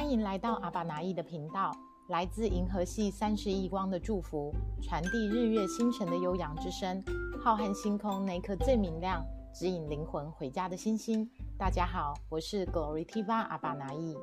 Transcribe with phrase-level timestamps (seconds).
[0.00, 1.76] 欢迎来到阿巴拿意的频道。
[2.08, 7.04] 来自银河系三十亿光的祝福，传递日月星辰的悠扬之声。
[7.38, 9.22] 浩瀚星空那颗最明亮，
[9.54, 11.30] 指引灵魂回家的星星。
[11.58, 14.16] 大家好，我是 Glory Tiva 阿巴拿意。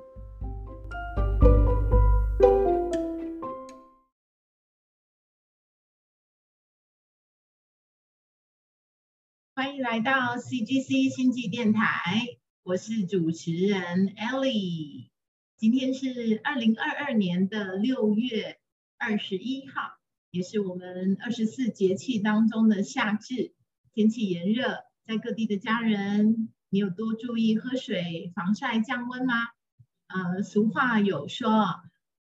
[9.54, 12.26] 欢迎来到 CGC 星际电台，
[12.64, 15.10] 我是主持人 Ellie。
[15.58, 18.60] 今天是二零二二年的六月
[19.00, 19.98] 二十一号，
[20.30, 23.56] 也是我们二十四节气当中的夏至，
[23.92, 29.34] 天气炎热，在各地的家人，你有多注意喝水、防晒、降温吗？
[30.06, 31.66] 呃，俗话有说，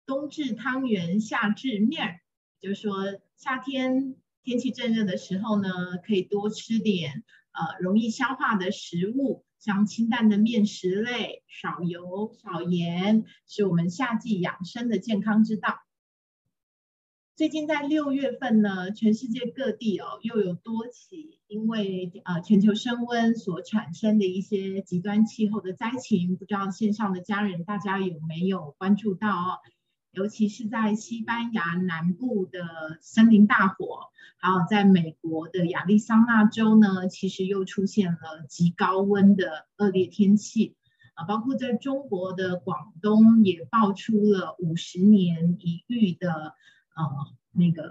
[0.06, 2.20] 冬至汤圆，夏至面儿，
[2.60, 5.68] 就是说夏天天气正热的时候呢，
[6.06, 9.44] 可以多吃点呃容易消化的食物。
[9.64, 15.78] 像清淡的面食类，少油少盐，是我们夏季养生的健康之道。
[17.34, 29.58] 最近在六月份呢，全世界各地哦，又有多起因为呃全球升温所产生的一些极端气候的灾情，不知道线上的家人大家有没有关注到哦？
[30.14, 40.76] 尤其是在西班牙南部的森林大火，还有在美国的亚利桑那州呢，其实又出现了极高温的恶劣天气
[41.14, 46.54] 啊，包括在中国的广东也爆出了五十年一遇的
[46.94, 47.04] 呃
[47.50, 47.90] 那个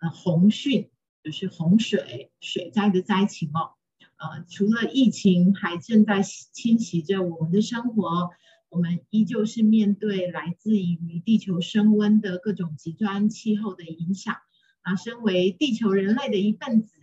[0.00, 0.88] 呃洪汛，
[1.24, 3.74] 就是洪水水灾的灾情哦，
[4.18, 8.30] 呃，除了疫情还正在侵袭着我们的生活。
[8.70, 14.36] 我们依旧是面对来自于地球升温的各种极端气候的影响
[14.82, 16.96] 啊，身为地球人类的一份子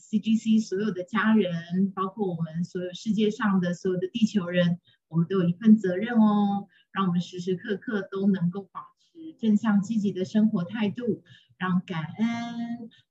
[0.00, 8.80] ，CGC 所有的家人，包括我们所有世界上的所有的地球人，我们都有一份责任哦，让我们时时刻刻都能够保
[9.12, 11.22] 持正向积极的生活态度，
[11.58, 12.26] 让感恩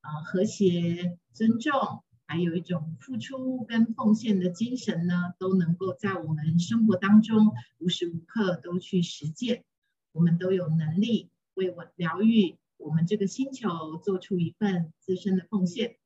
[0.02, 2.02] 啊、和谐、尊重。
[2.28, 9.64] 还有一种付出跟奉献的精神呢，都能够在我们生活当中无时无刻都去实践。
[10.12, 15.98] 我们都有能力为我疗愈我们这个星球做出一份自身的奉献。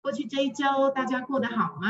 [0.00, 1.88] 过去这一周大家过得好吗？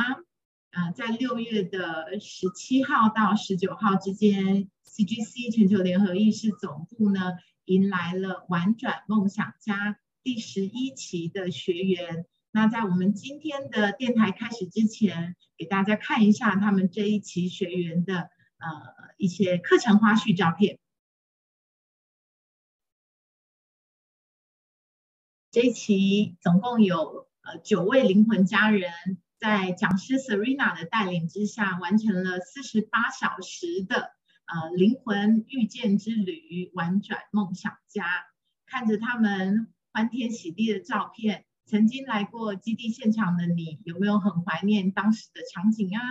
[0.70, 7.32] 啊，在六月的十七号到十九号之间，CGC 全球联合意识总部呢，
[7.66, 12.26] 迎来了玩转梦想家第十一期的学员。
[12.54, 18.68] 那在我们今天的电台开始之前，给大家看一下他们这一期学员的呃
[19.16, 20.78] 一些课程花絮照片。
[25.50, 28.92] 这一期总共有呃九位灵魂家人，
[29.38, 34.12] 在讲师 Serena 的带领之下，完成了四十八小时的
[34.44, 38.26] 呃灵魂遇见之旅，玩转梦想家。
[38.66, 41.46] 看着他们欢天喜地的照片。
[41.72, 46.02] 曾经来过基地现场的你，有没有很怀念当时的场景啊？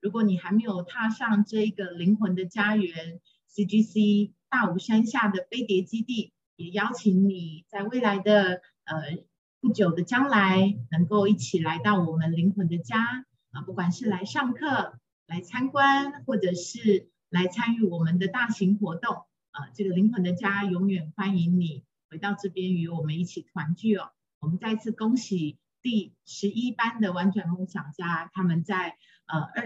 [0.00, 3.20] 如果你还没有踏上这一个灵魂的家园
[3.52, 9.18] CGC 大武山下的飞碟基地，也邀请你在未来的呃
[9.60, 13.62] 不久的将来，能够一起来到我们灵魂的家啊！
[13.62, 24.12] 不管是来上课、来参观，或者是来参与我们的大型活动啊，这个灵魂的家永远欢迎你回到这边与我们一起团聚哦。
[24.44, 29.64] 我们再次恭喜第十一班的玩转梦想家，他们在呃二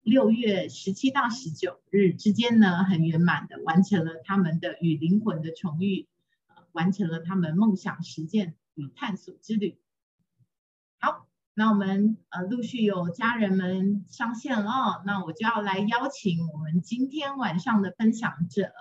[0.00, 6.08] 六月十七到十九日之间呢，很圆满的完成了他们的与灵魂的重遇，
[6.72, 9.78] 完成了他们梦想实践与探索之旅。
[10.98, 18.72] 好，那我们呃陆续有家人们上线了，那我就要来邀请我们今天晚上的分享者。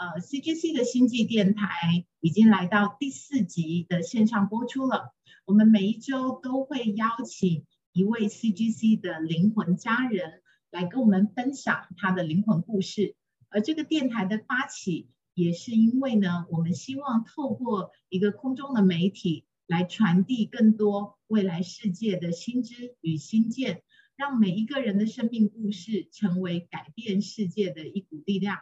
[0.00, 5.14] 呃，CGC 的星际电台已经来到第四集的线上播出了。
[5.44, 10.40] 我们每一周都会邀请一位 CGC 的灵魂家人
[10.70, 13.14] 来跟我们分享他的灵魂故事。
[13.50, 23.82] 而这个电台的发起，也是因为呢，我们希望透过一个空中的媒体来传递更多未来世界的新知与新见，
[24.16, 28.56] 让每一个人的生命故事成为改变世界的一股力量。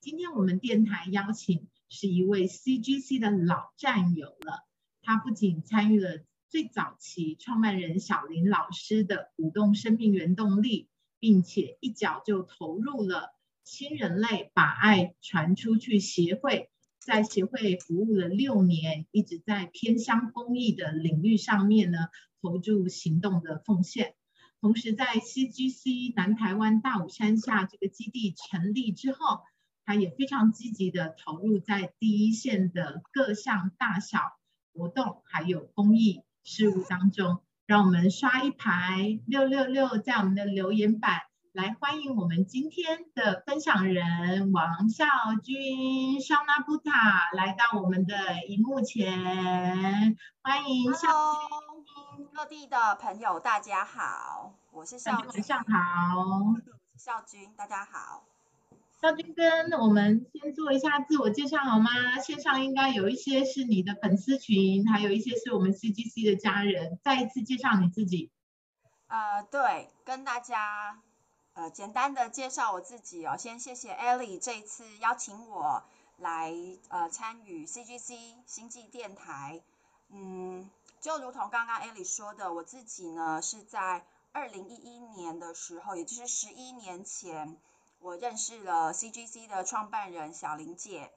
[0.00, 4.66] 今天我们电台邀请是一位 CGC 的老战友了，
[5.02, 10.88] 他不仅参与了最早期创办人小林老师的鼓动生命原动力，
[11.18, 21.98] 并且一脚就投入了新人类把爱传出去协会，在协会服务了六年，一直在偏乡公益的领域上面呢
[22.40, 24.14] 投注行动的奉献。
[24.62, 29.40] 同时在 CGC 南台湾大武山下这个基地成立之后，
[29.90, 34.20] 他也非常积极的投入在第一线的各项大小
[34.72, 37.42] 活动还有公益事务当中。
[37.66, 45.06] 让我们刷一排六六六，在我们的留言板来欢迎我们今天的分享人王孝
[45.42, 48.14] 军肖纳布塔来到我们的
[48.46, 51.08] 荧幕前，欢迎孝
[52.16, 52.28] 军。
[52.32, 55.30] 各地的朋友大家好，我是孝军。
[55.34, 56.54] 晚上好，
[56.96, 58.29] 孝军，大家好。
[59.00, 62.18] 少君跟我们先做一下自我介绍好吗？
[62.20, 66.98] 线上应该有一些是你的粉丝群，还有一些是我们 CGC 的家人。
[67.02, 68.30] 再一次介绍你自己。
[69.06, 71.00] 呃，对，跟大家
[71.54, 73.38] 呃简单的介绍我自己哦。
[73.38, 75.82] 先谢谢 Ellie 这一次邀请我
[76.18, 76.54] 来
[76.90, 79.62] 呃参与 CGC 星际电台。
[80.10, 80.68] 嗯，
[81.00, 87.56] 就如同刚刚 Ellie 说的，我自己呢是在二零一一年的时候，也就是十一年前。
[88.02, 91.12] 我认识了 CGC 的创办人小林姐，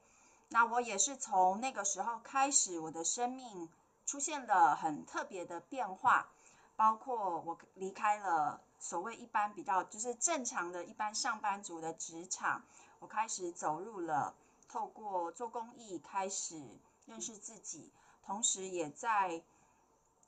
[0.50, 3.70] 那我也是从那个时候开始，我的生命
[4.04, 6.28] 出现了很特别的变化，
[6.76, 12.62] 包括我离开了所谓一般比较就是正常的一般上班族的职场，
[12.98, 14.34] 我开始走入了
[14.68, 16.62] 透过做公益开始
[17.06, 17.90] 认识自己，
[18.26, 19.42] 同时也在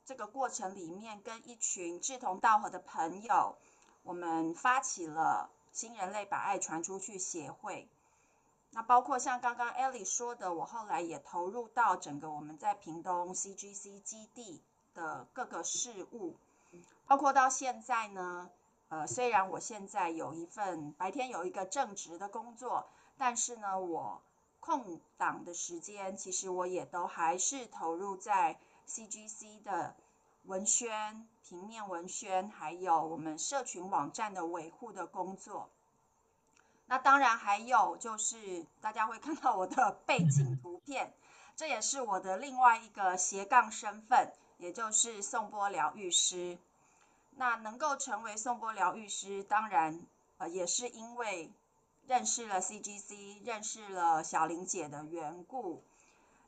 [0.07, 3.55] 这个过程里面跟一群志同道合的朋友，
[4.01, 5.51] 我们发起了。
[5.77, 7.87] 新人类把爱传出去协会，
[8.71, 14.63] 那包括像刚刚 Ellie 说的，我后来也投入到整个我们在屏东 CGC 基地
[14.95, 16.35] 的各个事务，
[17.05, 18.49] 包括到现在呢，
[18.89, 22.87] 呃，虽然我现在有一份白天有一个正职的工作，
[23.19, 24.23] 但是呢，我
[24.59, 29.95] 空档的时间，其实我也都还是投入在 CGC 的。
[30.47, 35.69] 文宣、平面文宣，还有我们社群网站的维护的工作。
[36.85, 41.13] 那当然还有就是大家会看到我的 背景图片，
[41.57, 46.57] 这也是我的另外一个斜杠身份，也就是颂钵疗愈师。
[47.31, 50.01] 那能够成为颂钵疗愈师，当然
[50.37, 51.51] 呃也是因为
[52.07, 55.83] 认识了 CGC，认识了小玲姐的缘故。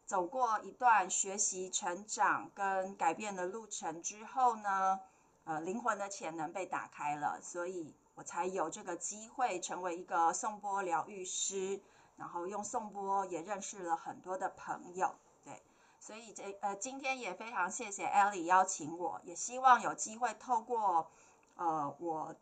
[0.10, 5.00] 走过一段学习、成长跟改变的路程之后呢，
[5.44, 11.80] 呃，灵魂的潜能被打开了，所以我才有这个机会成为一个颂钵疗愈师，
[12.16, 15.14] 然后用颂钵也认识了很多的朋友，
[15.44, 15.62] 对，
[16.00, 21.12] 所以这呃今天也非常谢谢 Ellie 邀请我，也希望有机会透过
[21.56, 22.36] 呃我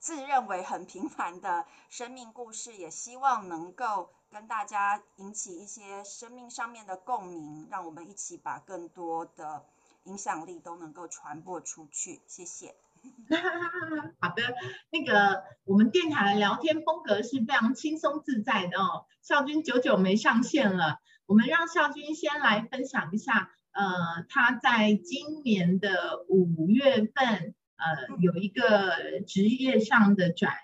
[0.00, 4.10] 自认为很平凡的生命故事，也希望能够。
[4.32, 9.66] 跟大家引起一些生命上面的共鸣，让我们一起把更多的
[10.04, 12.22] 影响力都能够传播出去。
[12.26, 12.74] 谢谢。
[14.20, 14.42] 好的，
[14.90, 19.04] 那个我们电台的聊天风格是非常轻松自在的哦。
[19.20, 30.54] 孝君久久没上线了，我们让孝君先来分享一下，呃，他在今年的五月份，呃，有一个职业上的转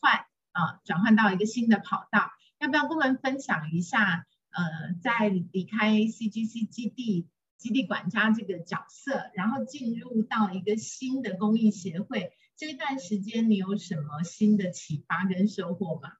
[0.00, 2.32] 换，啊，转换到一个新的跑道。
[2.62, 4.24] 要不要跟我们分享一下？
[4.50, 7.26] 呃，在离开 CGC 基地
[7.56, 16.12] 基地管家这个角色，然后进入到一个新的公益协会，这段时间你有什么新的启发跟收获吗？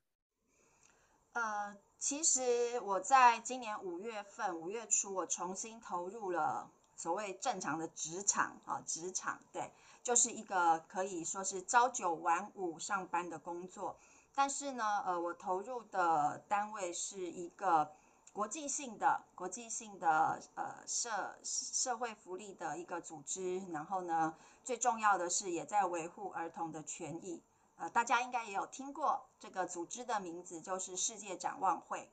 [1.35, 2.41] 呃，其实
[2.81, 9.71] 我在今年五月份五月初，我重新投入了所谓正常的职场啊，职场对，
[10.03, 13.97] 就是一个可以说是朝九晚五上班的工作。
[14.35, 17.93] 但是呢，呃，我投入的单位是一个
[18.33, 23.61] 国际性的、国际性的呃社社会福利的一个组织。
[23.73, 24.35] 然后呢，
[24.65, 27.43] 最重要的是也在维护儿童的权益。
[27.77, 32.11] 呃，大家应该也有听过这个组织的名字，就是世界展望会。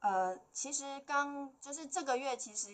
[0.00, 2.68] 呃，其实刚就是这个月，其实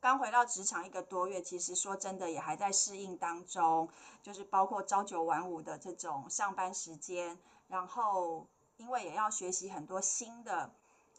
[0.00, 3.88] 刚回到职场一个多月，其实说真的也还在适应当中，
[4.22, 7.38] 就是包括朝九晚五的这种上班时间。
[7.70, 8.48] 然后，
[8.78, 10.72] 因为也要学习很多新的，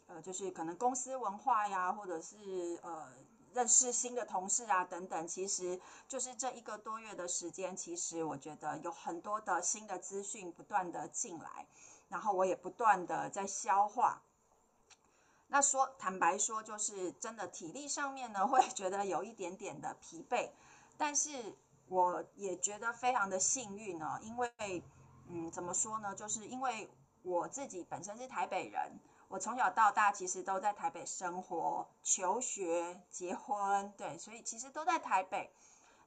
[0.06, 3.10] 呃，就是可能公司文化呀，或者是呃
[3.54, 11.66] 认识新的同事啊等等，其实就是这一个多月的时间，其实我觉得有很多的新的资讯不断的进来，
[12.08, 14.20] 然后我也不断的在消化。
[15.46, 20.50] 那说坦白说，就是真的体力上面呢，会觉得有一点点的疲惫，
[20.98, 21.56] 但是
[21.88, 24.82] 我也觉得非常的幸运呢，因为。
[25.28, 26.14] 嗯，怎么说呢？
[26.14, 26.90] 就是因为
[27.22, 28.98] 我自己本身是台北人，
[29.28, 35.52] 我从小到大其实都在台北生活、求学、结婚，对，所以其实都在台北。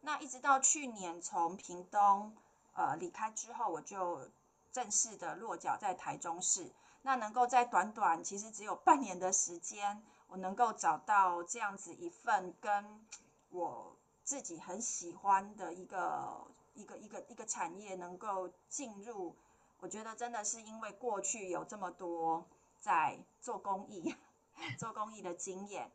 [0.02, 2.36] 那一直到去年从屏东
[2.74, 4.30] 呃离开之后，我就
[4.72, 6.72] 正式的落脚在台中市。
[7.02, 13.06] 那能够在短短其实只有半年的时间，我能够找到这样子一份跟
[13.50, 19.36] 我自己很喜欢的一个一个一个一个产业能够进入，
[19.79, 22.46] 我觉得真的是因为过去有这么多
[22.79, 24.15] 在做公益、
[24.77, 25.91] 做公益的经验。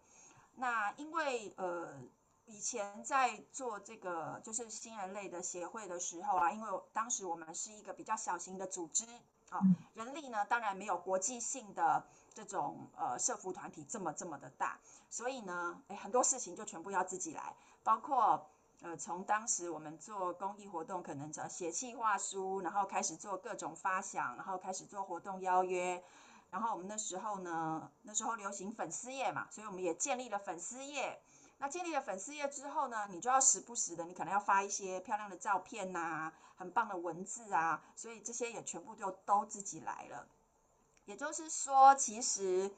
[0.56, 2.00] 那因为呃
[2.46, 9.06] 以前在做这个就是新人类的协会的时候啊，因为当时我们是一个比较小型的组织。
[9.50, 9.60] 好，
[9.94, 14.78] 人力呢，当然没有国际性的这种呃社服团体这么这么的大，
[15.10, 18.48] 所以呢，哎，很多事情就全部要自己来，包括
[18.82, 26.02] 呃从当时我们做公益活动，可能只要写计划书，然后开始做各种发想，然后开始做活动邀约，
[26.50, 31.20] 然后我们那时候呢，那时候流行粉丝页嘛，所以我们也建立了粉丝页。
[31.58, 40.26] 那建立了粉丝页之后呢，你就要时不时的，你可能要发一些漂亮的照片呐，很棒的文字啊，所以这些也全部就都自己来了。
[41.04, 42.72] 也就是说，其实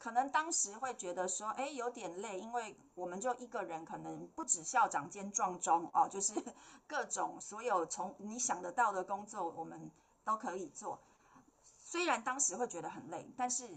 [0.00, 6.34] 可能当时会觉得说，哎，有点累，因为我们就一个人，可能不止校长兼壮中哦，就是
[6.88, 9.92] 各种所有从你想得到的工作，我们
[10.24, 10.98] 都可以做。
[11.84, 13.68] 虽然当时会觉得很累，但是。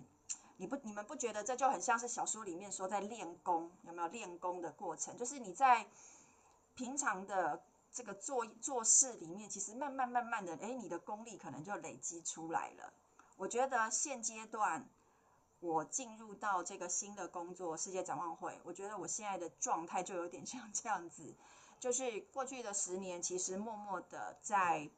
[0.58, 5.18] 你不，你们不觉得这就很像是小说里面说在练功，有没有练功的过程？
[5.18, 5.88] 就是你在
[6.76, 7.60] 平常的
[7.92, 12.94] 这个做做事里面，其实慢慢慢慢的，哎，你的功力可能就累积出来了。
[13.36, 14.88] 我觉得现阶段
[15.64, 21.34] 我进入到这个新的工作世界展望会，我觉得我现在的状态就有点 像这样子，
[21.80, 24.90] 就是过去的十年，其实默默的在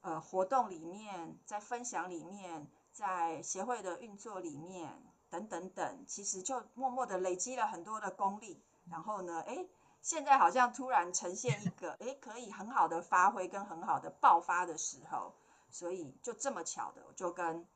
[0.00, 2.68] 呃活动里面，在分享里面。
[2.94, 8.60] 在协会的运作里面，等等等，其实就默默的累积了很多的功力。
[8.90, 9.64] 然后呢，哎，
[10.02, 15.32] 现在好像突然呈现一个，哎，可以很好的发挥跟很好的爆发的时候，
[15.70, 17.66] 所以就这么巧的，就跟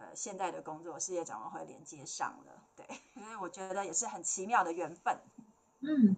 [0.00, 2.64] 呃现在的工作事业展望会连接上了。
[2.74, 5.20] 对， 所以我觉得也是很奇妙的缘分。
[5.80, 6.16] 嗯。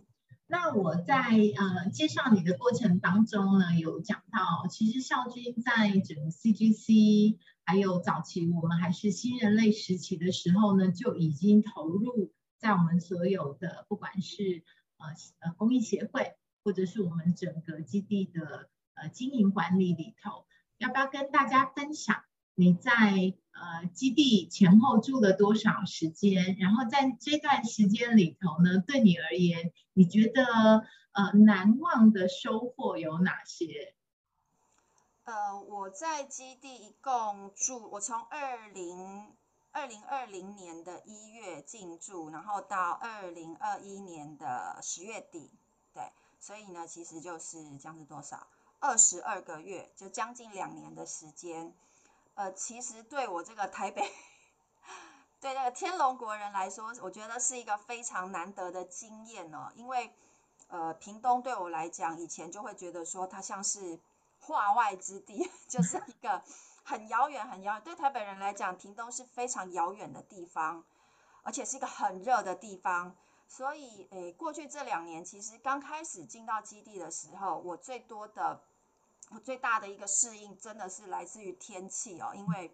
[0.49, 14.63] 那我在呃介绍你的过程当中呢，有讲到，其实校军在整个 CGC，还有早期我们还是新人类时期的时候呢，就已经投入在我们所有的不管是
[14.99, 15.07] 呃
[15.39, 20.45] 呃公益协会，或者是我们整个基地的呃经营管理里头，
[20.77, 22.25] 要不要跟大家分享
[22.55, 23.33] 你在？
[23.53, 26.57] 呃，基地前后住了多少时间？
[26.59, 30.43] 然后在这段时间里头呢，对你而言，你觉得
[31.13, 33.95] 呃难忘的收获有哪些？
[35.25, 39.33] 呃，我在基地一共住，我从二零
[39.71, 45.51] 二零二零年的一月进驻，然后到二零二一年的十月底，
[45.95, 46.03] 对，
[46.41, 48.49] 所以呢，其实就是将是多少？
[48.81, 51.73] 二十二个月，就将近两年的时间。
[52.35, 54.11] 呃，其实对我这个台北，
[55.41, 59.71] 对那个天龙国人来说，我觉得是一个非常难得的经验哦。
[59.75, 60.11] 因为，
[60.69, 64.01] 呃，屏东对我来讲，以前就会觉得说它像是
[64.41, 66.43] 化外之地， 就是一个
[66.85, 67.83] 很遥远、很遥远。
[67.83, 70.85] 对台北人来讲，屏东是非常遥远的地方，
[71.43, 73.15] 而且是一个很热的地方。
[73.47, 78.63] 所以，诶，过去这两年，其实刚开始进到基地的时候，我最多的。
[79.41, 82.71] 最大的一个适应真的是来自于天气哦，因为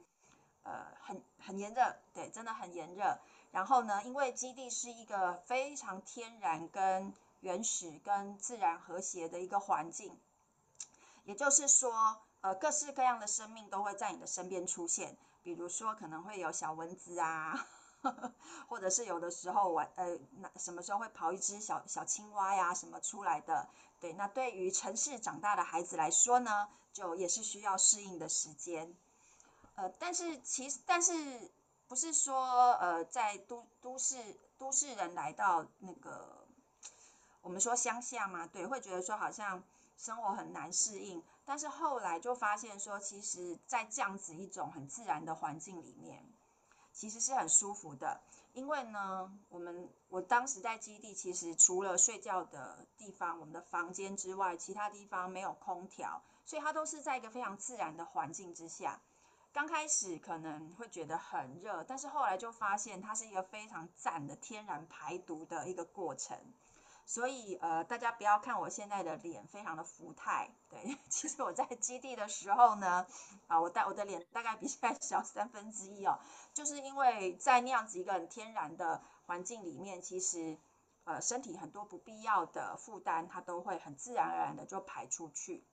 [0.63, 3.19] 呃很很炎热，对，真的很炎热。
[3.51, 10.19] 然后呢，因为基地是一个非常天然、跟原始、跟自然和谐的一个环境，
[11.25, 17.67] 也就是说，呃，各式各样的生命都会在你的身边出现，比如说可能会有小蚊子啊，
[18.69, 23.67] 或者是有的时候晚呃那什么时候会跑一只小小青蛙呀什么出来的。
[24.01, 28.95] 对，那对于城市长大的孩子来说呢，就也是需要适应的时间。
[29.75, 31.51] 呃，但是其实，但是
[31.89, 34.17] 不是说呃，在都都市
[34.59, 36.47] 都市人来到那个
[37.43, 39.63] 我们说乡下嘛，对，会觉得说好像
[39.97, 41.23] 生活很难适应。
[41.45, 46.25] 但是后来就发现说，其实，在这样子一种很自然的环境里面，
[46.93, 48.21] 其实是很舒服的。
[48.59, 59.01] 因为呢，我们我当时在基地，其实除了睡觉的地方，我们的房间之外，其他地方没有空调，所以它都是在一个非常自然的环境之下。
[59.53, 66.37] 刚开始可能会觉得很热，但是后来就发现它是一个非常赞的天然排毒的一个过程。
[67.11, 73.07] 所以呃，大家不要看我现在的脸非常的浮态，对， 其实我在基地的时候呢，
[73.47, 76.19] 啊，我大我的脸大概比现在小三分之一哦，
[76.53, 80.59] 就是因为在那样子一个很天然的环境里面，其实
[81.05, 85.65] 呃身体很多不必要的负担，它都会很自然而然的就排出去。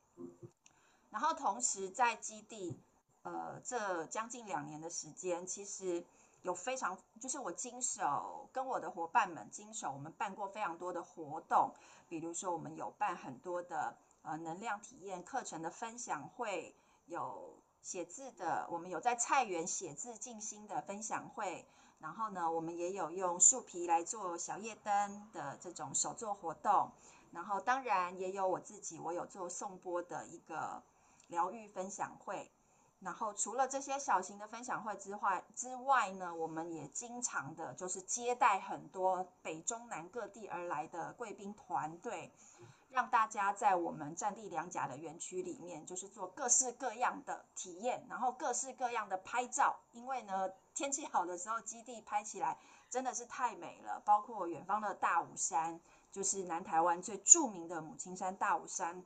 [1.10, 2.80] 然后同时在基地，
[3.24, 6.06] 呃，这将近两年的时间，其实
[6.46, 11.74] 有非常，就是我经手跟我的伙伴们经手，我们办过非常多的活动，
[12.08, 16.76] 比如说我们有办很多的呃能量体验课程的分享会，
[17.08, 21.66] 有写字的，我们有在菜园写字静心的分享会。
[21.98, 26.92] 然后呢，我们也有用树皮来做小夜灯的这种手作活动。
[27.32, 30.84] 然后当然也有我自己，我有做颂钵的一个
[31.26, 32.52] 疗愈分享会。
[33.00, 42.32] 然后除了这些小型的分享会之外之外呢，我们也经常的就是接待很多北中南各地而来的贵宾团队，
[42.90, 49.78] 让大家在我们占地两甲的园区里面，就是做各式各样的体验，然后各式各样的拍照。
[49.92, 50.50] 因为呢。
[50.76, 52.58] 天气好的时候，基地拍起来
[52.90, 54.02] 真的是太美了。
[54.04, 55.80] 包括远方的大武山，
[56.12, 59.06] 就是南台湾最著名的母亲山大武山，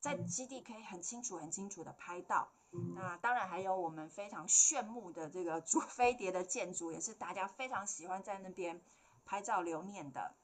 [0.00, 2.48] 在基地可以很清楚、很清楚的拍到。
[2.96, 8.80] 那当然还有我们非常炫目的这个主 飞碟的建筑，也是大家非常喜欢在那边
[9.24, 10.34] 拍照留念的。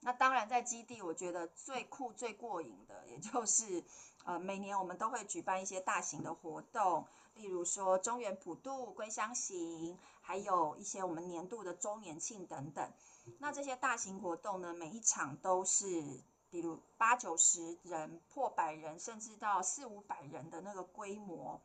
[0.00, 3.84] 那当然在基地，我觉得最酷、最过瘾的，也就是
[4.24, 7.06] 呃每年我们都会举办一些大型的活动。
[7.34, 12.92] 例如说中原普渡、归乡行，还有一些我们年度的周年庆等等。
[13.40, 16.22] 那这些大型活动呢，每一场都是，
[16.54, 21.60] 比如八九十人、破百人，甚至到四五百人的那个规模。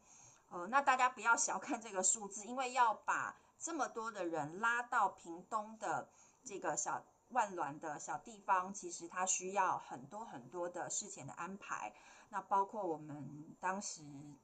[0.49, 6.09] 呃，那大家不要小看这个数字，因为要把这么多的人拉到屏东的
[6.43, 11.93] 这个小万峦的小地方，其实它需要很多很多的事前的安排。
[12.29, 14.01] 那包括我们当时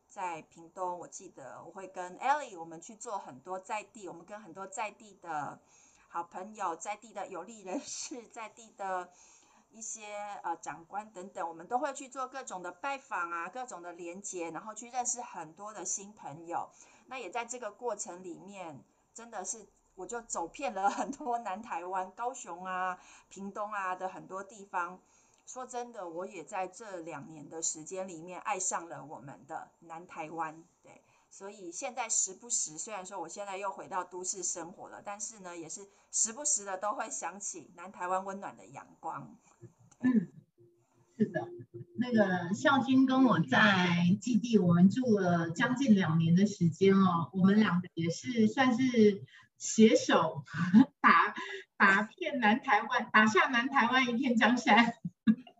[0.07, 5.59] 在屏东，我记得我会跟 Ellie，我们去做很多在地，我们跟很多在地的
[6.07, 9.09] 好朋友、在地的有利人士、在地的
[9.75, 10.05] 一些
[10.41, 16.69] 呃长官等等，我们都会去做各种的拜访啊，各种的连接，然后去认识很多的新朋友。
[17.07, 18.81] 那也在这个过程里面，
[19.13, 24.99] 真的是我就走遍了很多南台湾、高雄啊、 屏东啊的很多地方。
[25.45, 31.03] 说真的，我也在这两年的时间里面爱上了我们的南台湾，对，
[31.37, 39.35] 所以现在时不时，虽然说我现在又回到都市生活了，但是呢，也是时不时的都会想起南台湾温暖的阳光。
[39.99, 40.31] 嗯，
[41.17, 41.41] 是的，
[41.97, 49.21] 那个孝君跟我在基地，我们住了将近两年的时间哦，我们两个也是算是
[49.57, 50.45] 携手
[51.01, 51.35] 打
[51.75, 54.93] 打遍南台湾，打下南台湾一片江山。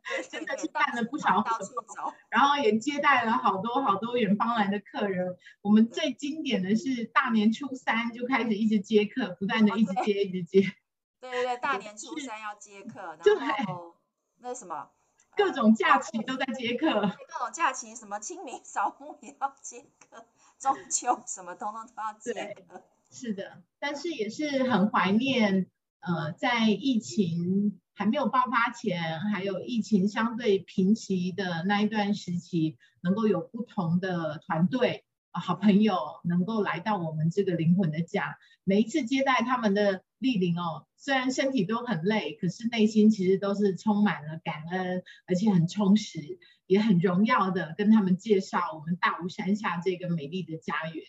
[0.30, 5.38] 真的是办了不少活动，然后也接待了好多好多远方来的客人。
[5.62, 10.62] 我们最经典的是大年初三就开始一直接客，不断的一直接一直接。
[11.20, 13.96] 对对对，大年初三要接客，然后
[14.38, 14.92] 那什么，
[15.36, 20.24] 各种假期都在接客，各种假期什么清明扫墓也要接客，
[20.60, 22.84] 中秋什么通通都要接客。
[23.10, 25.66] 是的，但是也是很怀念，
[26.02, 27.82] 呃，在疫情。
[27.96, 51.06] 还没有爆发前，还有疫情相对平息的那一段时期，能够有不同的团队，好朋友能够来到我们这个灵魂的家，每一次接待他们的莅临哦，虽然身体都很累，可是内心其实都是充满了感恩，而且很充实，也很荣耀的跟他们介绍我们大武山下这个美丽的家园，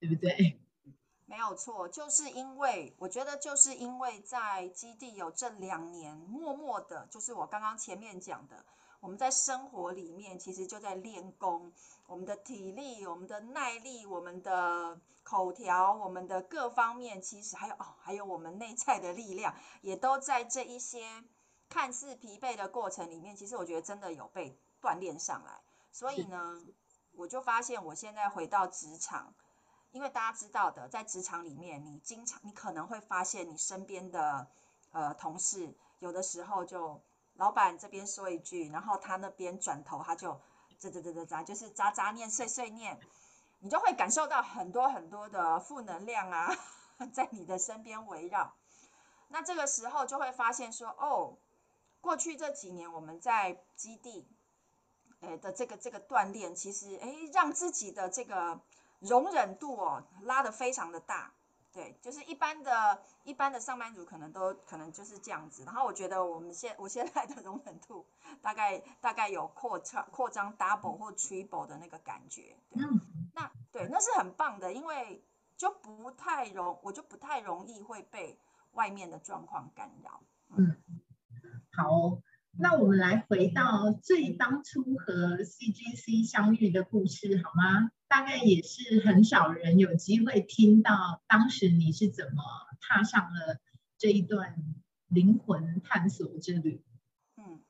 [0.00, 0.58] 对不对？
[1.30, 8.66] 没有错，就是因为我觉得，就是因为在基地有这两年，默默的，就是我刚刚前面讲的，
[8.98, 11.72] 我们在生活里面其实就在练功，
[12.08, 21.22] 我们的体力、我们的耐力、我们的口条、我们的各方面，其实还有哦，还有我们内在的力量，也都在这一些
[21.68, 25.60] 看似疲惫的过程里面，其实我觉得真的有被锻炼上来。
[25.92, 26.60] 所以呢，
[27.12, 29.32] 我就发现我现在回到职场。
[29.92, 34.46] 因为大家知道的，在职场里面，你经常你可能会发现，你身边的
[34.92, 37.02] 呃同事，有的时候就
[37.34, 40.40] 老板这边说一句，然后他那边转头他就
[40.78, 43.00] 啧啧啧啧啧，就是渣渣念碎碎念，
[43.58, 46.56] 你就会感受到很多很多的负能量啊，
[47.12, 48.54] 在你的身边围绕。
[49.26, 51.36] 那这个时候就会发现说，哦，
[52.00, 54.24] 过去这几年我们在基地，
[55.20, 58.60] 诶的这个这个锻炼，其实诶让自己的这个。
[59.00, 61.32] 容忍度哦拉的非常的大，
[61.72, 65.64] 对，就是一般的、一般的上班族可能都可能就是这样子。
[65.64, 68.06] 然后我觉得我们现我现在的容忍度
[68.42, 72.56] 大概大概有扩张扩张 double 或 triple 的那个感觉。
[72.72, 73.00] 嗯，
[73.34, 75.24] 那对，那是很棒的，因为
[75.56, 78.38] 就不太容我就不太容易会被
[78.72, 80.20] 外面的状况干扰。
[80.56, 80.76] 嗯，
[81.72, 82.20] 好，
[82.58, 87.90] 那我们来回到最当初和 CGC 相遇的故事好吗？
[88.10, 92.42] 大概也是很少人有机会听到，当时你是怎么
[92.80, 93.60] 踏上了
[93.98, 94.56] 这一段
[95.06, 96.84] 灵魂探索之旅？
[97.36, 97.62] 嗯，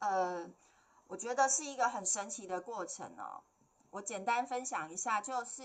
[0.00, 0.50] 呃，
[1.06, 3.44] 我觉得是一个很神奇的过程哦。
[3.90, 5.62] 我简单分享一下，就是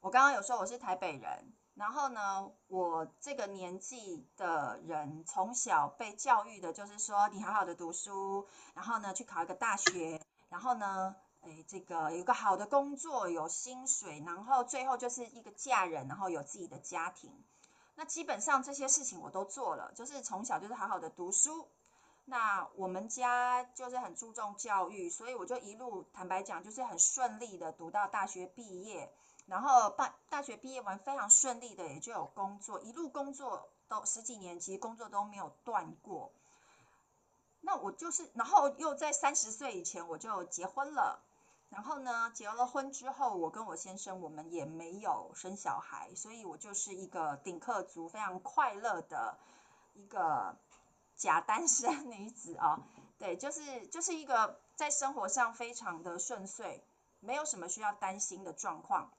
[0.00, 1.52] 我刚刚有说我是台北人。
[1.74, 17.32] 然后呢，我这个年纪的人从小被教育的就是说，你好好的读书，然后呢去考一个大学，然后呢，哎，这个有个好的工作，有薪水，然后最后就是一个嫁人，然后有自己的家庭。
[17.94, 21.68] 那基本上这些事情我都做了，就是从小就是好好的读书。
[22.26, 29.12] 那我们家就是很注重教育，所以我就一路坦白讲，就是很顺利的读到大学毕业。
[29.46, 36.30] 然后大大学毕业完非常顺利的，也就有工作，一路工作都十几年，其实工作都没有断过。
[37.62, 41.20] 那我就是，然后又在三十岁以前我就结婚了。
[41.70, 49.38] 然后呢，结了婚之后，我跟我先生我们也没有生小孩，所以我就是一个顶客族，非常快乐的
[49.94, 50.56] 一个
[51.16, 52.82] 假单身女子啊。
[53.18, 56.82] 对，就是就是一个在生活上非常的顺遂，
[57.20, 59.12] 没有什么需要担心的状况。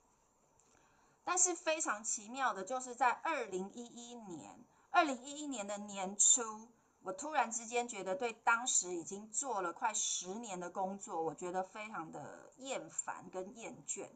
[1.24, 4.60] 但是非常奇妙的，就是在二零一一年，
[4.90, 6.68] 二零一一年的年初，
[7.04, 14.08] 我突然之间觉得，对当时已经做了快十年的工作，我觉得非常的厌烦跟厌倦，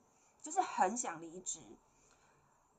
[0.43, 1.59] 就是很想离职。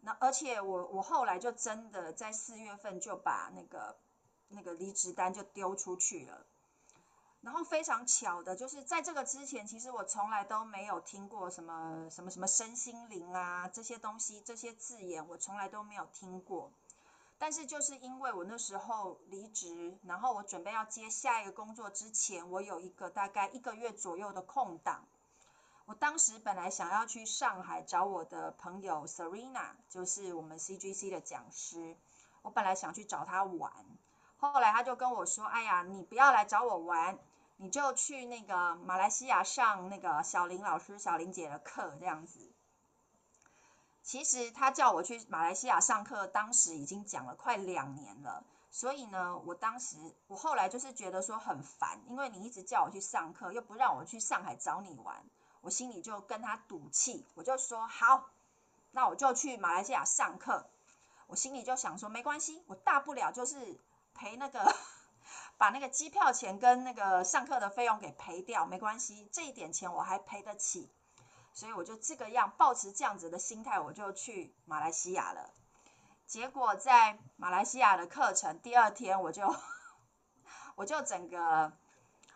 [0.01, 3.97] 那而且我我后来就真的在四月份就把那个
[4.49, 6.47] 那个离职单就丢出去了。
[7.43, 16.73] 然后非常巧的，就是在这个之前，其实我从来都没有听过什么什么什么身心灵啊这些东西，这些字眼我从来都没有听过。
[17.39, 25.07] 但是就是因为我那时候离职，然后我准备要接下一个工作之前，我有一个大概一个月左右的空档。
[25.85, 31.97] 我当时本来想要去上海找我的朋友 Serena，就是我们 CGC 的讲师，
[32.43, 33.73] 我本来想去找他玩，
[34.39, 37.19] 后来他就跟我说：“哎呀，你不要来找我玩。”
[37.59, 42.53] 你就去那个马来西亚上那个小林老师、小林姐的课这样子。
[44.07, 48.45] 其实他叫我去马来西亚上课，当时已经讲了快两年了。
[48.71, 49.97] 所以呢，我当时
[50.29, 55.25] 我后来就是觉得说很烦，因为你一直叫我去上课，又不让我去上海找你玩，
[55.61, 58.31] 我心里就跟他赌气，我就说好，
[58.93, 60.71] 那我就去马来西亚上课。
[61.27, 63.77] 我心里就想说没关系，我大不了就是
[64.15, 64.73] 赔那个。
[65.59, 70.89] 把那个机票钱跟那个上课的费用给赔掉，没关系，这一点钱我还赔得起，
[71.57, 75.55] 所以我就这个样，保持这样子的心态，我就去马来西亚了。
[76.27, 79.57] 结果在马来西亚的课程第二天，我就
[80.75, 81.73] 我就整个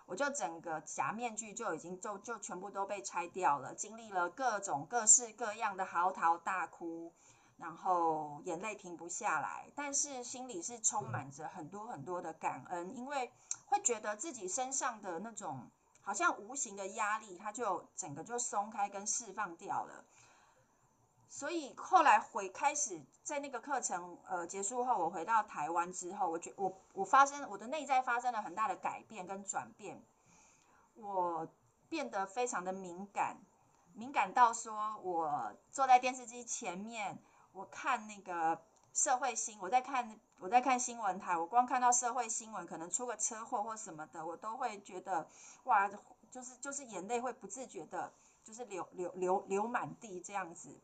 [0.06, 7.12] 我就整个假面具就已经就就全部都被拆掉了，经历了各种各式各样的嚎啕大哭。
[7.59, 13.30] 然后眼泪停不下来，但是心里是充满着很多很多的感恩，因为
[13.66, 15.70] 会觉得自己身上的那种
[16.02, 20.04] 好像无形的压力，它就整个就松开跟释放掉了。
[21.28, 30.02] 所以后来回开始在那个课程呃结束后，我回到台湾之后，我觉我我发生我的内在发生了很大的改变跟转变，
[30.94, 31.48] 我
[31.88, 33.36] 变得非常的敏感，
[33.94, 37.18] 敏感到说我坐在电视机前面。
[37.52, 38.62] 我看那个
[38.94, 45.29] 社会新，我在看我在看新闻台，我光看到社会新闻，可能出个车祸或什么的，我都会觉得
[45.64, 45.90] 哇，
[46.31, 48.11] 就是就是眼泪会不自觉的，
[48.42, 50.81] 就是流流流流满地这样子。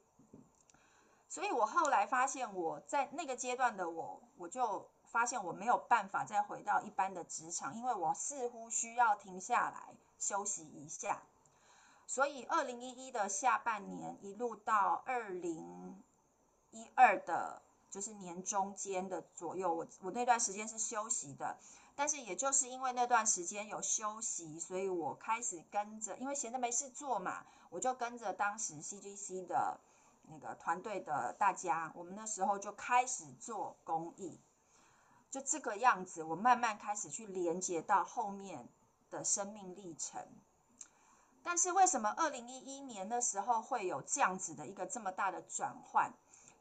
[1.30, 11.22] 所以我后来发现，我在那个阶段的我，我就发现我没有办法再回到一般的职场，因为我似乎需要停下来休息一下。
[12.06, 16.02] 所以二零一一的下半年一路到二零。
[16.72, 21.56] 一二的，就是年中间的左右，我我那段时间是休息的，
[21.94, 29.80] 但是也就是因为那段时间有休息，所以我开始跟着，因为闲着没事做嘛，我就跟着当时 CGC 的
[30.28, 34.38] 那个团队的大家，我们那时候就开始做公益，
[35.30, 38.68] 就这个样子，我慢慢开始去连接到后面
[39.10, 40.26] 的生命历程。
[41.44, 46.12] 但是为什么二零一一年的时候会有这样子的一个这么大的转换？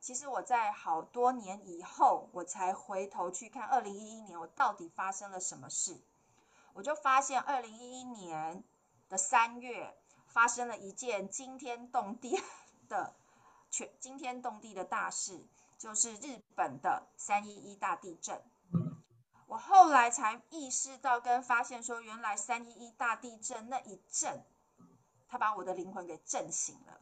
[0.06, 6.00] 其实我在好多年以后，我才回头去看二零一一年我到底发生了什么事。
[6.74, 8.64] 我就发现二零一一年
[9.10, 12.40] 的三月发生了一件惊天动地
[12.88, 13.16] 的
[13.72, 15.44] 全惊天动地的大事，
[15.80, 18.40] 就是日本的三一一大地震。
[19.48, 24.46] 我后来才意识到跟发现说，原来三一一大地震那一震，
[25.28, 27.02] 他把我的灵魂给震醒了。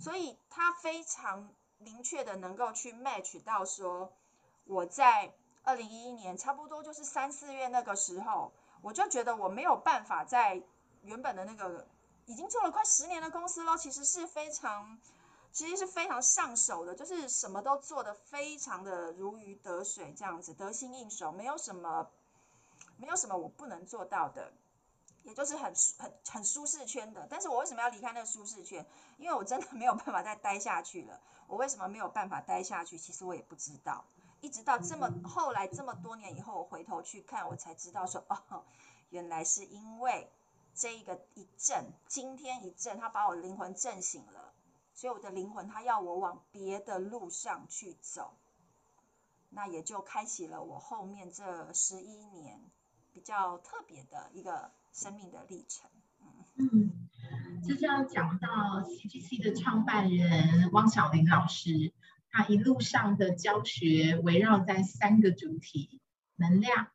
[0.00, 1.54] 所以他非常
[1.84, 4.12] 明确的能够去 match 到说，
[4.64, 10.62] 我在二零一一年差不多就是三四月那个时候，我就觉得我没有办法在
[11.02, 11.86] 原本的那个
[12.26, 14.98] 已经做了快十年的公司了，其实是非常，
[15.52, 22.10] 其实是非常上手的，就是什么都做得非常的如鱼得水这样子，得心应手，没有什么，
[22.96, 24.52] 没有什么我不能做到的。
[25.24, 28.86] 也就是很舒很很舒适圈的，但是我为什么要离开那个舒适圈？
[29.16, 31.18] 因为我真的 没有办法再待下去了。
[31.46, 32.98] 我为什么没有办法待下去？
[32.98, 34.04] 其实我也不知道。
[34.42, 38.64] 一直到这么后来这么多年以后，我回头去看，我才知道说，哦，
[39.08, 40.30] 原来是因为
[40.74, 44.52] 这一个一震，今天一震，他把我灵魂震醒了，
[44.94, 48.34] 所以我的灵魂他要我往别的路上去走，
[49.48, 52.60] 那也就开启了我后面这十一年
[53.14, 54.70] 比较特别的一个。
[54.94, 55.90] 生命的历程，
[56.56, 57.08] 嗯，
[57.66, 58.48] 就是要讲到
[58.82, 61.92] CGC 的创办人汪小玲老师，
[62.30, 66.00] 他一路上的教学围绕在三个主题：
[66.36, 66.86] 能量、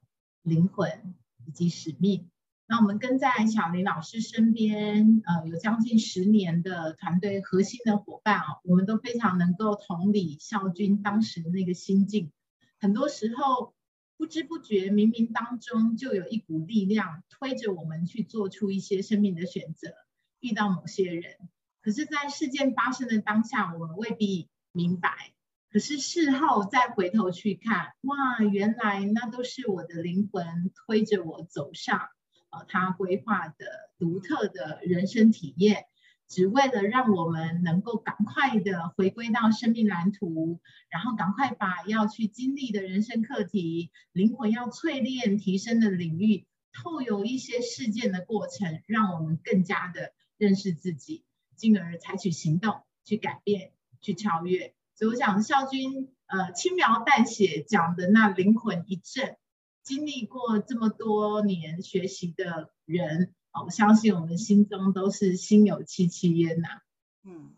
[0.44, 1.14] 灵魂
[1.46, 2.30] 以及使命。
[2.68, 12.32] 那我们跟在小林老师身边，呃，有将近十年的团队核心的伙伴啊，我们都非常能够同理孝军当时的那个心境，
[12.80, 13.74] 很多时候。
[14.20, 19.94] 不知不觉，冥冥当中就有一股力量推着我们去做出一些生命的选择，
[20.42, 21.38] 遇到某些人。
[21.82, 25.32] 可是，在事件发生的当下，我们未必明白。
[25.72, 32.10] 可是事后再回头去看，哇，原来那都是我的灵魂推着我走上，
[32.50, 33.56] 呃，他规划的
[33.98, 35.86] 独特的人生体验。
[36.30, 51.24] 只为了让我们能够赶快的回归到生命蓝图，然后赶快把要去经历的人生课题、灵魂要淬炼提升的领域，透有一些事件的过程，让我们更加的认识自己，
[51.56, 54.76] 进而采取行动去改变、去超越。
[54.94, 59.36] 所以我想，孝君呃轻描淡写讲的那灵魂一震，
[59.82, 63.34] 经历过这么多年学习的人。
[63.52, 66.82] 我相信我们心中都是心有戚戚焉呐。
[67.24, 67.54] 嗯，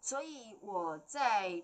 [0.00, 1.62] 所以我在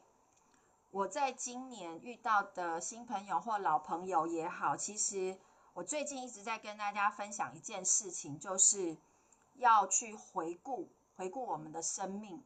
[0.91, 5.37] 我在今年遇到的新朋友或老朋友也好，其实
[5.75, 8.97] 我最近一直在跟大家分享一件事情，就是
[9.55, 12.43] 要去回顾回顾我们的生命。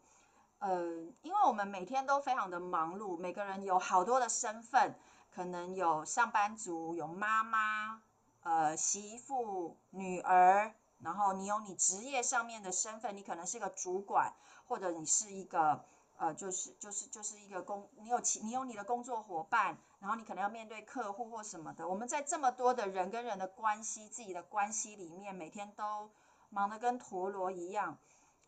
[0.58, 0.84] 呃，
[1.22, 4.94] 因为我们每天都非常的忙碌，每个人有好多的身份，
[5.34, 8.02] 可能有上班族，有妈妈，
[8.42, 10.74] 呃，媳妇，女儿。
[11.02, 14.34] 然后你有你职业上面的身份，你可能是一个主管，
[14.66, 15.84] 或者你是一个
[16.18, 21.88] 呃，就是就是就是一个工，你有其你有你的工作伙伴，然后你可能要面对客户或什么的。
[21.88, 26.10] 我们在这么多的人跟人的关系，自己的关系里面，每天都
[26.50, 27.98] 忙得跟陀螺一样。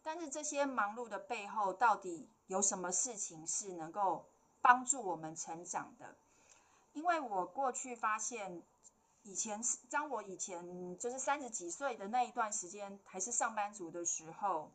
[0.02, 4.26] 但是这些忙碌的背后，到底有什么事情是能够
[4.60, 6.16] 帮助我们成长的？
[6.92, 8.62] 因为我过去发现。
[9.24, 14.72] 以前是当我以前就是三十几岁的那一段时间，还是上班族的时候，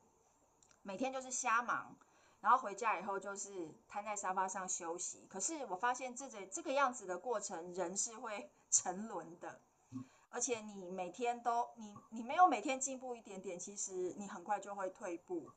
[0.84, 1.96] 每天就是瞎忙，
[2.40, 5.26] 然后回家以后就是瘫在沙发上休息。
[5.30, 9.60] 可是我发现这个这个样子的过程，人是会 沉沦的，
[10.30, 15.52] 而且你每天都你你没有每天进步一点点，其实你很快就会退步。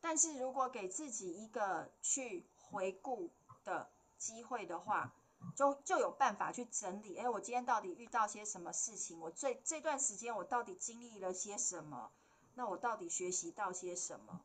[0.00, 3.30] 但是如果给自己一个去回顾
[3.64, 5.12] 的机会的话，
[5.54, 9.20] 就就有办法去整理，哎，我今天到底遇到些什么事情？
[9.20, 12.10] 我最这段时间我到底经历了些什么？
[12.54, 14.40] 那我到底学习到些什么？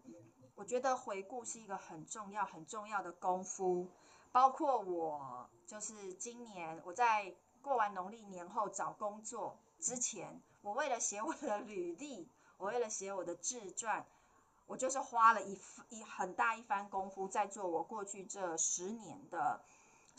[0.56, 3.88] 我觉得回顾是一个很重要很重要的功夫。
[4.32, 14.06] 包括我就是今年我在过完农历年后找工作之前，我为了写我的履历，我为了写我的自传，
[14.68, 19.62] 我就是花了一一很大一番功夫在做我过去这十年的。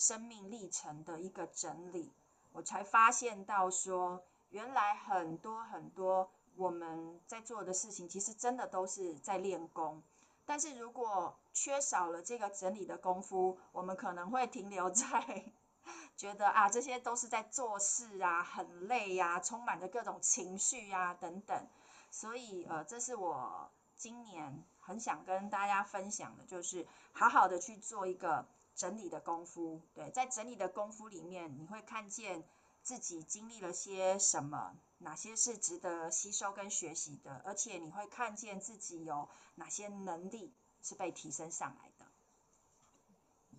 [0.03, 2.11] 生命历程的一个整理，
[2.53, 10.03] 我才发现到说，原来很多很多我们在做的事情，其实真的都是在练功。
[10.45, 15.45] 但是如果缺少了这个整理的功夫，我们可能会停留在
[16.19, 21.65] 觉得啊，这些都是在做事啊，很累呀，充满着各种情绪呀等等。
[22.11, 28.45] 所以呃，这是我今年很想跟大家分享的，就是好好的去做一个。
[28.75, 32.43] 整理的功夫，对，在整理的功夫里面，你会看见
[32.83, 42.07] 自己经历了些什么，哪些是值得吸收跟学习的，而且你会看见自己有哪些能力是被提升上来的。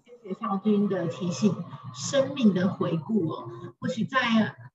[0.06, 1.56] 谢谢少君的提醒，
[1.96, 3.50] 生命的回顾哦，
[3.80, 4.20] 或许在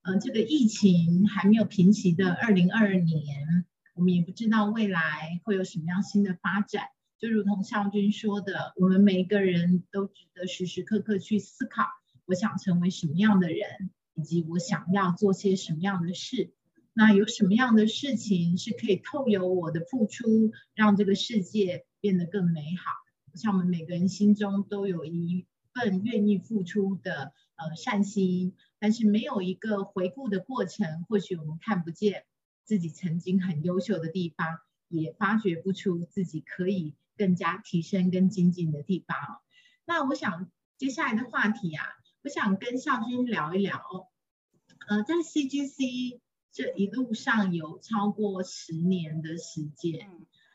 [0.03, 6.88] 呃这个疫情还没有平息的二零二二年，我们也不知道未来会有什么样新的发展。
[7.20, 11.83] 就如同少君说的，我们每一个人都值得时时刻刻去思考，
[12.26, 16.52] 我想成为什么样的人，以及我想要做些什么样的事。
[16.92, 22.92] 那有什么样的事情是可以透由我的付出，让这个世界变得更美好？
[23.35, 32.22] 像我们每个人心中都有一份愿意付出的呃善心，但是没有一个回顾的过程，或许我们看不见
[32.62, 39.42] 自己曾经很优秀的地方，也发掘不出自己可以更加提升跟精进的地方哦。
[39.85, 41.85] 那我想接下来的话题啊，
[42.22, 44.07] 我想跟孝军聊一聊哦，
[44.88, 46.20] 呃，在 CGC。
[46.50, 50.11] 这一路上有超过十年的时间，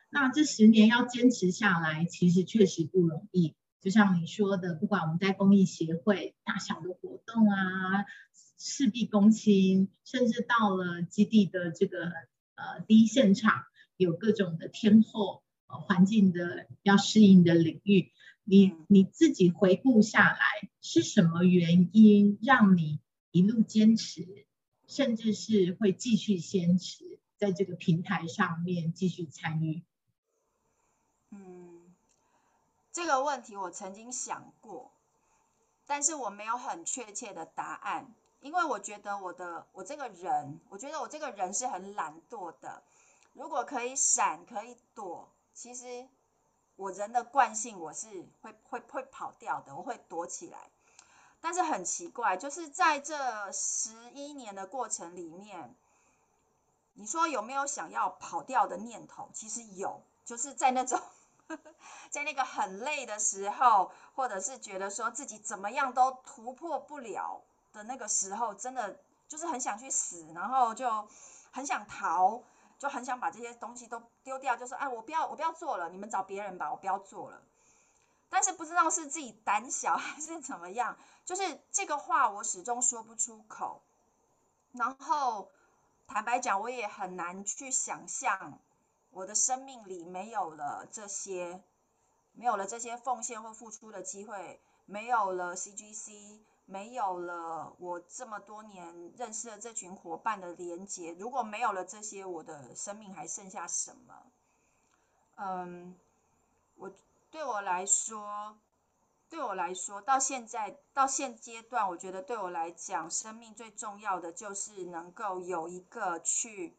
[0.09, 3.55] 那这十年要坚持下来，其实确实不容易。
[3.79, 8.05] 就像你说的，不管我们在公益协会大小的活动啊，
[8.57, 12.05] 事必躬亲，甚至到了基地的这个
[12.55, 13.63] 呃第一现场，
[13.95, 15.43] 有各种的天候、呃
[15.81, 18.11] 环境的要适应的领域，
[18.43, 22.99] 你你自己回顾下来，是什么原因让你
[23.31, 24.45] 一路坚持？
[24.85, 29.81] 甚至是会继续坚持在这个平台上面继续参与。
[31.31, 31.95] 嗯，
[32.91, 34.91] 这个问题我曾经想过，
[35.87, 42.83] 但是我没有很确切的答案，因为我觉得我的我这个人，我觉得我这个人是很懒惰的。
[43.33, 46.07] 如果可以闪可以躲，其实
[46.75, 50.69] 我人的惯性我是会会会跑掉的，我会躲起来。
[51.41, 55.75] 但是很奇怪，就是在这十一年的过程里面，
[56.93, 59.29] 你说有没有想要跑掉的念头？
[59.33, 61.01] 其实有，就是在那种
[62.09, 67.41] 在那个很累的时候，或者是觉得说自己怎么样都突破不了
[67.73, 71.07] 的那个时候，真的就是很想去死，然后就
[71.51, 72.41] 很想逃，
[72.83, 77.41] 就很想把这些东西都丢掉，就说哎，我不要，我不要做了，你们找别人吧，我不要做了。
[78.29, 80.97] 但是不知道是自己胆小还是怎么样。
[81.23, 83.81] 就是这个话，我始终说不出口。
[84.73, 85.49] 然后，
[86.07, 88.59] 坦白讲，我也很难去想象，
[89.11, 91.63] 我的生命里没有了这些，
[92.33, 101.13] 没有了这些奉献或付出的机会，没有了 CGC，没有了我这么多年认识的这群伙伴的连接。
[101.13, 104.23] 如果没有了这些，我的生命还剩下什么？
[105.35, 105.95] 嗯，
[106.75, 106.91] 我
[107.31, 108.57] 对我来说。
[109.29, 116.75] 对我来说，到现在到现阶段，我觉得对我来讲，生命最重要的就是能够有一个去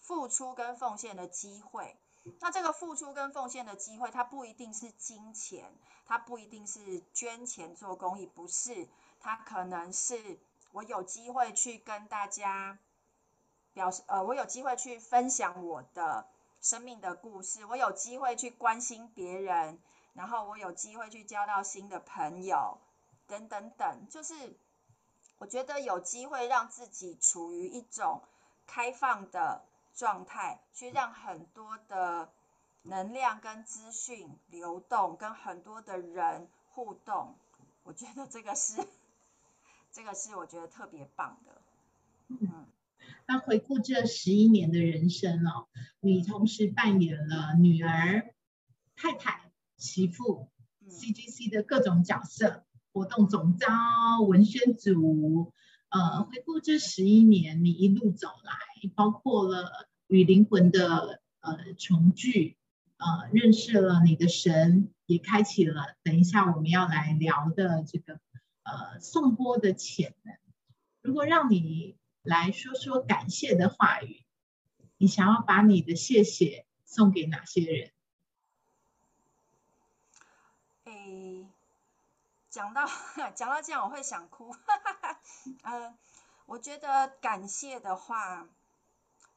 [0.00, 1.96] 付出跟奉献的机会。
[2.40, 5.72] 那这个付出跟奉献的机会，它不一定是金钱，
[6.06, 8.88] 它不一定是捐钱做公益，不是，
[9.20, 10.38] 它可能是
[10.72, 12.78] 我有机会去跟大家
[13.72, 16.26] 表示，呃，我有机会去分享我的
[16.60, 19.78] 生命的故事，我有机会去关心别人。
[20.14, 22.78] 然后我有机会去交到新的朋友，
[23.26, 24.56] 等等等，就是
[25.38, 28.22] 我觉得有机会让自己处于一种
[28.64, 32.32] 开放的状态，去让很多的
[32.82, 37.36] 能量跟资讯流动，跟很多的人互动，
[37.82, 38.86] 我觉得这个是
[39.92, 41.62] 这个是我觉得特别棒的。
[42.28, 42.66] 嗯，
[43.26, 45.68] 那回顾这十一年的人生哦，
[46.00, 48.34] 你同时扮演了女儿、
[48.96, 49.42] 太太。
[49.76, 50.48] 媳妇
[50.88, 53.68] ，CGC 的各种角色，活动总招、
[54.26, 55.52] 文宣组，
[55.90, 58.54] 呃，回顾这十一年，你一路走来，
[58.88, 62.56] 包括了与灵魂的呃重聚，
[62.96, 68.20] 呃，认识了你的神，也开启了等一下我们要来聊的这个
[68.62, 70.36] 呃颂钵的潜能。
[71.02, 74.24] 如果让你来说说感谢的话语，
[74.96, 77.90] 你想要把你的谢谢送给哪些人？
[82.50, 82.88] 讲到
[83.34, 84.54] 讲到这样，我会想哭。
[85.64, 85.92] 呃，
[86.46, 88.48] 我觉得感谢的话，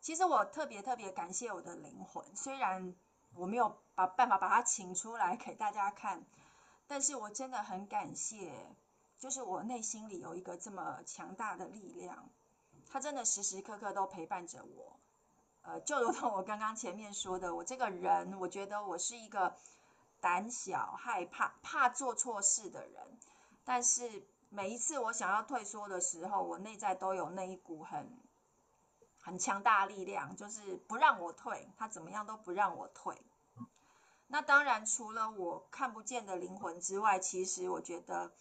[0.07, 2.23] 其实我特别特别感谢我的灵魂。
[2.33, 2.95] 虽然
[3.35, 6.23] 我没有把办法把它请出来给大家看，
[6.87, 8.53] 但是我真的很感谢，
[9.19, 12.29] 就是我内心里有一个这么强大的力量，
[12.89, 14.97] 它真的时时刻刻都陪伴着我。
[15.63, 19.57] 呃，就如同我刚刚前面说的，我这个人，我觉得我是一个。
[20.19, 23.19] 胆小、害怕、怕做错事的人，
[23.63, 28.17] 但是每一次我想要退缩的时候，我内在都有那一股很
[29.27, 33.21] 很强大力量，就是不让我退，他怎么样都不让我退。
[34.27, 38.31] 那当然，除了我看不见的灵魂之外，其实我觉得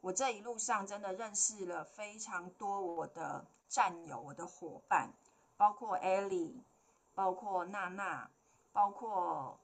[0.00, 5.12] 我这一路上真的认识了非常多我的战友、我的伙伴，
[5.56, 6.54] 包括 Ali，
[7.16, 8.30] 包括娜娜，
[8.72, 9.58] 包括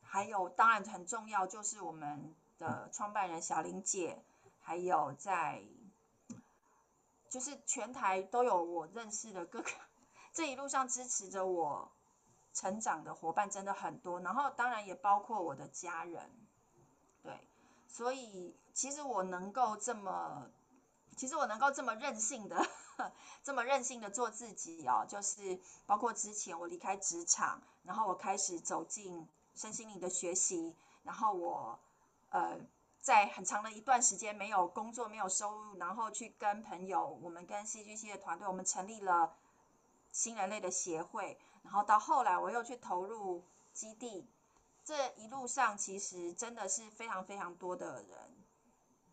[0.00, 4.22] 还有当然很重要就是我们的创办人小玲姐，
[4.60, 5.60] 还有在
[7.32, 9.70] 就是全台都有我认识的各个
[10.32, 11.90] 这一路上支持着我。
[12.54, 16.30] 成长的伙伴真的很多，然后当然也包括我的家人，
[17.22, 17.32] 对，
[17.88, 20.50] 所以其实我能够这么，
[21.16, 22.62] 其实我能够这么任性的，
[23.42, 31.78] 这么任性的做自己哦，就是包括之前我离开职场，然后我开始走进身心灵的学习，然后我
[32.28, 32.60] 呃
[33.02, 39.34] 在很长的一段时间没有工作、没有收入，然后去跟朋友，我们跟 CGC 的团队，我们成立了
[40.12, 41.36] 新人类的协会。
[41.64, 43.42] 然后到后来，我又去投入
[43.72, 44.24] 基地，
[44.84, 48.18] 这一路上其实真的是非常非常多的人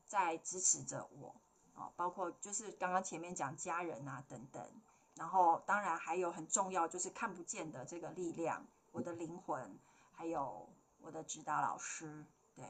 [0.05, 1.35] 在支持着我，
[1.73, 4.69] 啊，包括就是刚刚前面讲家人啊等等，
[5.15, 9.79] 然后当然还有很重要就是看不见的这个力量，我的灵魂，
[10.13, 10.69] 还有
[11.01, 12.23] 我的指导老师，
[12.55, 12.65] 对，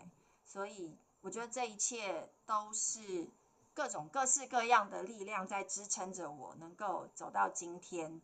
[0.45, 3.27] 所以我觉得这一切都是
[3.73, 8.21] 各种各式各样的力量在支撑着我能够走到今天。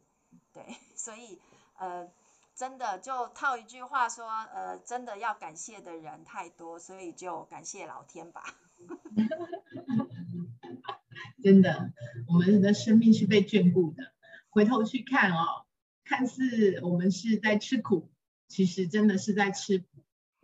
[0.53, 0.63] 对，
[0.95, 1.39] 所以
[1.77, 2.09] 呃，
[2.55, 8.55] 真的就套一句话说，呃，真的要感谢的人太多，所以就感谢老天吧。
[11.43, 11.91] 真的，
[12.27, 14.13] 我们的生命是被眷顾的。
[14.49, 15.65] 回头去看哦，
[16.05, 18.09] 看似我们是在吃苦，
[18.47, 19.83] 其实真的是在吃。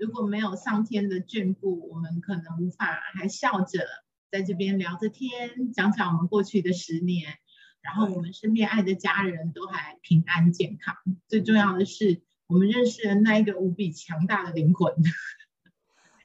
[0.02, 3.88] 如果没有上天的眷顾，我们可能无法还笑着
[4.32, 7.38] 在这边聊着天，讲讲我们过去的十年。
[7.82, 10.96] 然后我们身边爱的家人都还平安健康，
[11.28, 14.94] 最重要的是我们认识了那一个无比强大的灵魂。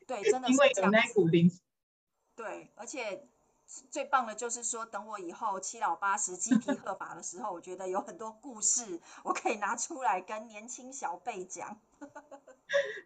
[0.06, 1.50] 对， 真的因为有那股灵。
[2.34, 3.28] 对，而且
[3.90, 11.80] 最棒的就是说，等我以后七老八十、鸡皮 鹤发的时候，我觉得有很多故事我可以拿出来跟年轻小辈讲。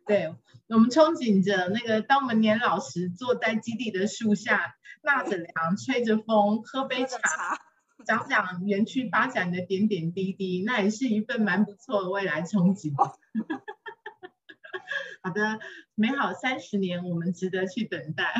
[0.06, 0.34] 对，
[0.68, 7.58] 我们憧憬着那个，当我们年老时，坐在基地的树下，纳着凉，吹着风，喝杯茶。
[8.04, 12.94] 讲讲园区发展的点点滴滴，那也是一份蛮不错的未来憧憬。
[15.22, 15.60] 好的，
[15.94, 18.32] 美好三十年，我们值得去等待。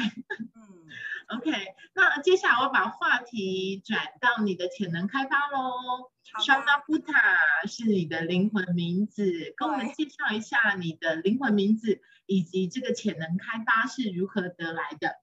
[0.54, 0.88] 嗯
[1.30, 1.50] ，OK，
[1.94, 6.10] 那接下来我把话题转到你的潜能开发喽。
[6.44, 15.20] Shana Buta 是你的灵魂名字，跟我们介绍一下你的灵魂名字以及这个潜能开发是如何得来的。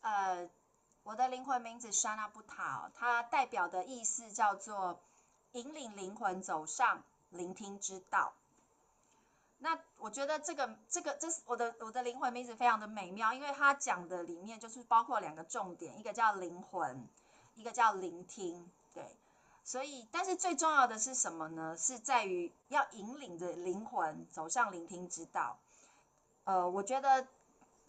[0.00, 0.48] 呃。
[1.04, 5.02] 我的灵魂名字 Shana Buta，它代表的意思叫做
[5.52, 8.34] 引领灵魂走上聆听之道。
[9.58, 17.08] 那我觉得这个这个这是我的我的灵魂名字非常的美妙，因为它讲的里面就是包括两个重点，一个叫灵魂，
[17.54, 18.70] 一个叫聆听。
[18.94, 19.04] 对，
[19.64, 21.76] 所以但是最重要的是什么呢？
[21.76, 25.58] 是在于要引领着灵魂走上聆听之道。
[26.44, 27.26] 呃，我觉得。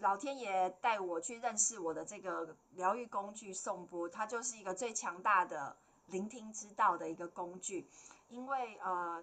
[0.01, 7.85] 老天爷带我去认识我的这个疗愈工具颂钵，它就是一个最强大的聆听之道的一个工具。
[8.29, 9.21] 因为呃，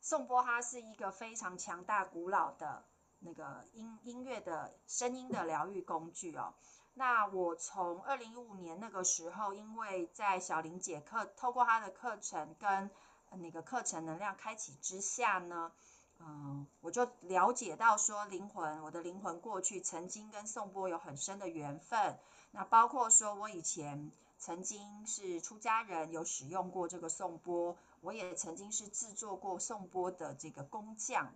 [0.00, 2.84] 颂钵它是一个非常强大、古老的
[3.18, 6.54] 那个音音乐的声音的疗愈工具哦。
[6.94, 12.90] 那我从二零一五年那个时候，因为在小林姐课透过她的课程跟
[13.30, 15.72] 那个课程能量开启之下呢。
[16.20, 22.18] 嗯，我就了解到说灵魂，我的灵魂过去曾经跟颂钵有很深的缘分。
[22.50, 31.34] 那包括说我以前曾经是出家人，有使用过这个颂钵，我也曾经是制作过颂钵的这个工匠。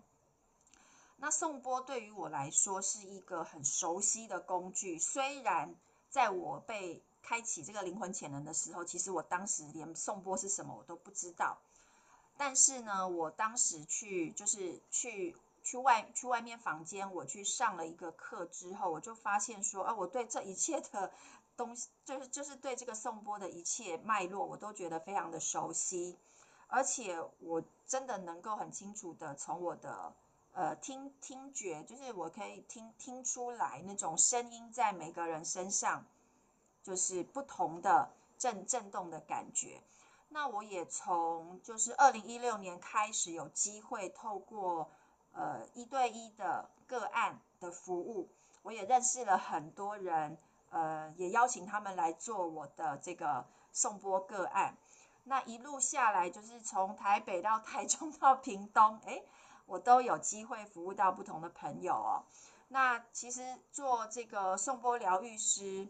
[1.17, 5.75] 那颂钵对于我来说是一个很熟悉的工具，虽然
[6.11, 11.59] 在我被开启这个灵魂潜能的时候，其实我当时连颂钵是什么我都不知道。
[12.37, 21.13] 但是呢，我当时去就是去去外去外面房间，我去上了一个课之后，我就发现说，啊，我对这一切的
[21.57, 26.19] 东西，就是就是对这个颂钵的一切脉络，我都觉得非常的熟悉，
[26.75, 30.15] 而且我真的能够很清楚的从我的
[30.55, 36.07] 呃听听觉，就是我可以听听出来那种声音在每个人身上，
[36.83, 38.09] 就是不同的
[38.39, 39.83] 震震动的感觉。
[40.31, 44.91] 那我也从就是二零一六年开始有机会透过
[45.33, 48.31] 呃一对一的个案的服务，
[48.63, 50.39] 我也认识了很多人，
[50.71, 54.75] 呃也邀请他们来做我的这个送播个案。
[55.25, 59.23] 那一路下来就是从台北到台中到屏东， 哎，
[59.67, 62.25] 我都有机会服务到不同的朋友哦。
[62.69, 65.89] 那其实做这个颂钵疗愈师，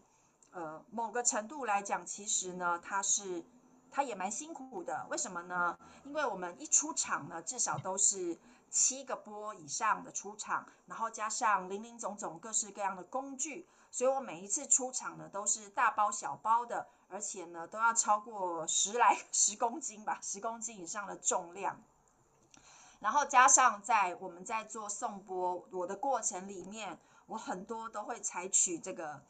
[0.51, 3.45] 呃，某个程度来讲，其实呢，他是
[3.91, 5.07] 他也蛮辛苦的。
[5.11, 5.79] 为什么呢？
[6.05, 21.81] 因为我们一出场呢，至少都是七个波以上的出场，然后加上零零总总各式各样的工具，所以我每一次出场呢，都是大包小包的，而且呢，都要超过十来十公斤吧，十公斤以上的重量。
[23.01, 29.21] 然后加上在我们在做颂钵我的过程里面，我很多都会采取这个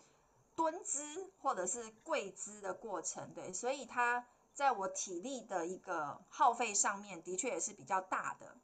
[0.54, 8.54] 蹲姿或者是跪姿的过程，对，所以它在我体力的一个耗费上面的确也是比较大的。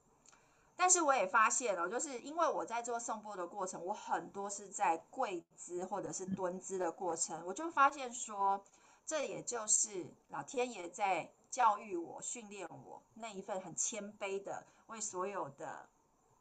[0.77, 8.63] 但是我也发现了，就是因为我在做颂钵的过程，我很多是在跪姿或者是蹲姿的过程，我就发现说，
[9.09, 11.33] 这也就是老天爷在。
[11.51, 15.89] 教育我、训练我那一份很谦卑的为所有的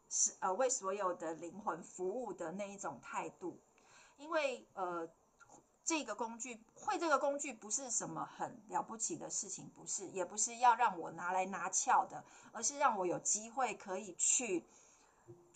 [0.09, 3.57] 是呃为所有的灵魂服务的那一种态度，
[4.17, 5.07] 因为呃
[5.85, 14.65] 这个工具会这个工具不是什么很了不起的事情，不是也不是要让我拿来拿翘的，而是让我有机会可以去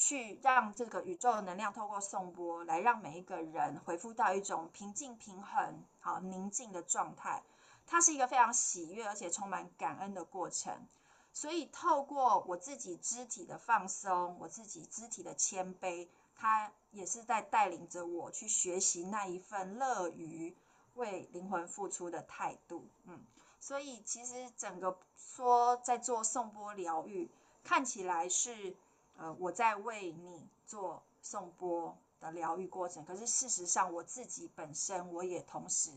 [0.03, 7.43] 去让这个宇宙的能量透过颂钵来让每一个人回复到一种平静、平衡、好宁静的状态。
[7.85, 10.87] 它是一个非常喜悦而且充满感恩的过程，
[11.33, 20.55] 所以透过我自己肢体的放松，我自己肢体的谦卑，它也是在带领着我去学习那一份乐于
[20.95, 22.87] 为灵魂付出的态度。
[23.05, 23.23] 嗯，
[23.59, 27.29] 所以其实整个说在做颂钵疗愈，
[27.63, 28.75] 看起来是
[29.21, 35.91] 呃我在为你做颂钵的疗愈过程，可是事实上我自己本身我也同时。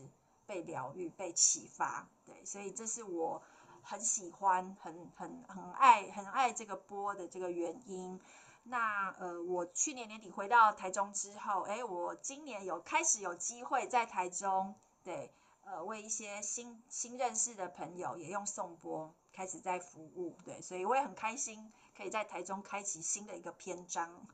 [0.47, 3.41] 被疗愈、被启发，对，所以这是我
[3.81, 8.21] 很喜欢、很很很爱、很爱这个波的这个原因。
[8.61, 15.31] 那呃，我去年年底回到台中之后，哎，我今年有开始有机会在台中，对，
[15.63, 24.27] 呃，为一些新新认识的朋友也用颂钵开始在服务，对，所以我也很开心，可以在台中开启新的一个篇章，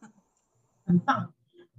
[0.84, 1.34] 很棒。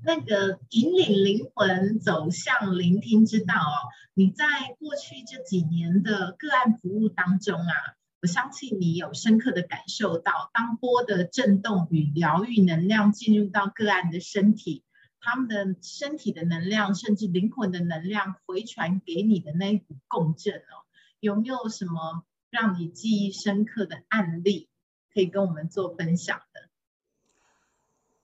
[0.05, 4.47] 那个引领灵魂走向聆听之道哦，你在
[4.79, 7.75] 过去这几年的个案服务当中啊，
[8.21, 14.85] 我相信你有深刻的感受到，当波的震动与疗愈能量进入到个案的身体，
[15.21, 20.87] 他们的身体的能量，甚至灵魂的能量回传给你的那一股共振哦，
[21.19, 24.69] 有没有什么让你记忆深刻的案例？
[25.13, 26.69] 可以跟我们做分享的？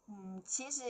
[0.07, 0.83] 嗯，其实。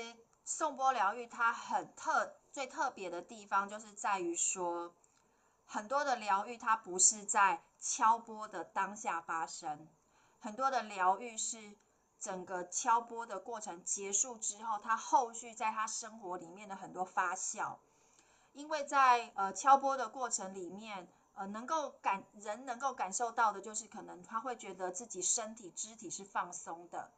[0.50, 4.94] 颂钵疗愈它很特最特别的地方，就是在于说，
[5.66, 9.86] 很多的疗愈它不是在敲钵的当下发生，
[10.40, 11.76] 很多的疗愈是
[12.18, 17.76] 整个敲钵的过程结束之后，他后续在他生活里面的很多发酵，
[18.54, 21.06] 因为在呃敲钵的过程里面，
[21.38, 27.10] 呃能够感人能够感受到的就是可能他会觉得自己身体肢体是放松的。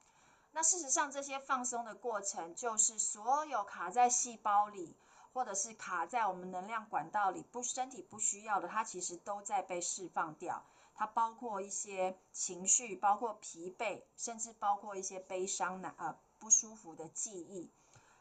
[0.52, 4.94] 那事实上，这些放松的过程，就是所有卡在细胞里，
[5.32, 10.64] 或者是卡在我们能量管道里，不身体不需要的，它其实都在被释放掉。
[10.94, 17.70] 它包括一些情绪，包括疲惫，甚至包括一些悲伤、难呃不舒服的记忆。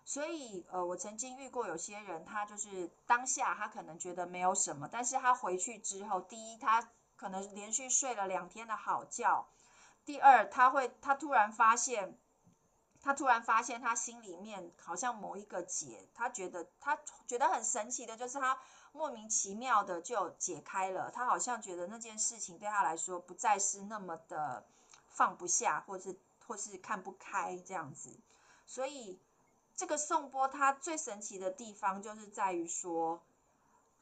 [0.09, 9.45] 所以，呃，我曾经遇过有些人，他就是当下他可能觉得没有什么，但是他回去之后，第一，他可能连续睡了两天的好觉。
[10.05, 12.17] 第二，他会，他突然发现，
[13.03, 16.97] 他突然发现他心里面好像某一个结，他觉得他
[17.27, 18.57] 觉得很神奇的，就是他
[18.91, 24.65] 莫名其妙的就解开了，他好像觉得那件事情对他来说不再是那么的
[25.07, 28.19] 放不下，或是或是看不开这样子。
[28.65, 29.19] 所以
[29.79, 33.21] 这个颂钵它最神奇的地方就是在于说，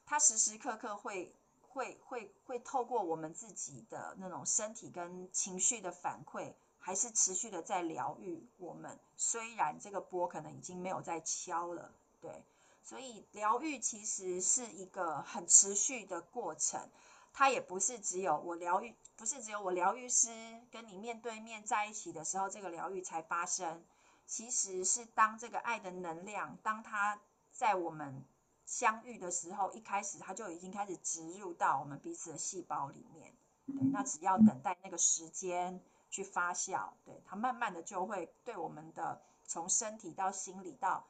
[0.08, 1.32] 它时时刻刻会。
[1.70, 8.98] 会会会透过我们自己的那种身体跟情绪的反馈，还是持续的在疗愈我们。
[9.16, 12.44] 虽然这个波可能已经没有在敲了，对，
[12.84, 16.90] 所以疗愈其实是一个很持续的过程。
[17.32, 20.30] 它也不是只有我疗愈，不是只有我疗愈师
[20.72, 23.84] 跟你面对面在一起的时候，这个疗愈才发生。
[24.28, 27.20] 其实是当这个爱的能量，当它
[27.52, 28.24] 在我们。
[28.70, 33.34] 相遇的时候，一开始它就已经开始植入到我们彼此的细胞里面。
[33.66, 41.08] 对，那只要等待那个时间去发酵，对它慢慢的就会对我们的从身体到心理到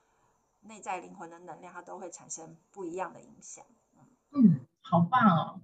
[0.61, 3.65] 内在灵魂的能量，它都会产生不一样的影响。
[4.29, 5.61] 嗯，好棒哦！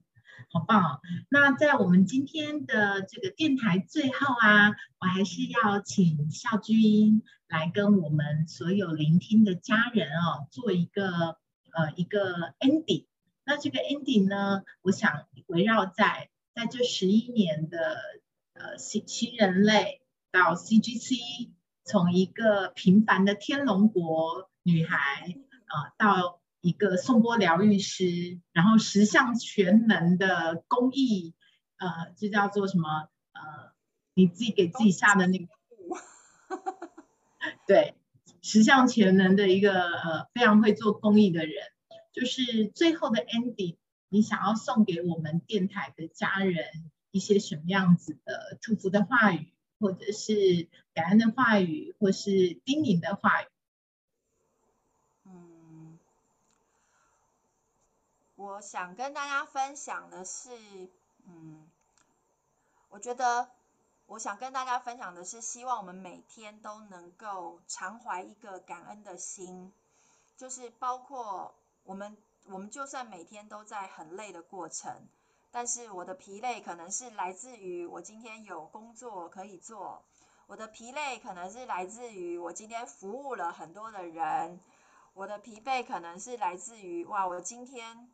[0.52, 1.02] 好棒哦！
[1.30, 4.70] 那在我们今天的这个电台最后啊，
[5.00, 11.38] 我还是要请孝君来跟我们所有聆听的家人哦，做一个
[11.72, 13.06] 呃一个 ending。
[13.46, 17.98] 那这个 ending 呢，我想围绕在在这十一年的
[18.54, 21.50] 呃新新人类到 CGC，
[21.84, 26.40] 从一个平凡的天龙国女孩啊到。
[26.64, 31.36] 一个颂钵疗愈师，然后十项全能的公益，
[31.78, 33.10] 呃，就叫做什么？
[33.34, 33.74] 呃，
[34.14, 35.48] 你自己给自己下的那个，
[37.68, 37.96] 对，
[38.42, 41.54] 十项全能的一个呃非常会做公益的人，
[42.14, 43.76] 就是最后的 ending，
[44.08, 46.64] 你想要送给我们电台的家人
[47.12, 49.52] 一些什么样子的祝福的话语，
[49.82, 53.48] 或者是感恩的话语，或是叮咛的话语？
[58.44, 60.50] 我想跟大家分享的是，
[61.26, 61.66] 嗯，
[62.90, 63.50] 我觉得
[64.06, 69.72] 我想跟大家分享的是，希望我们每天都能够常怀一个感恩的心，
[70.36, 72.18] 就是包括我们，
[72.48, 75.08] 我们就算每天都在很累的过程，
[75.50, 80.04] 但是我的疲累可能是来自于我今天有工作可以做，
[80.48, 84.60] 我的疲累可能是来自于我今天服务了很多的人，
[85.14, 88.10] 我的疲惫可能是来自于哇，我今天。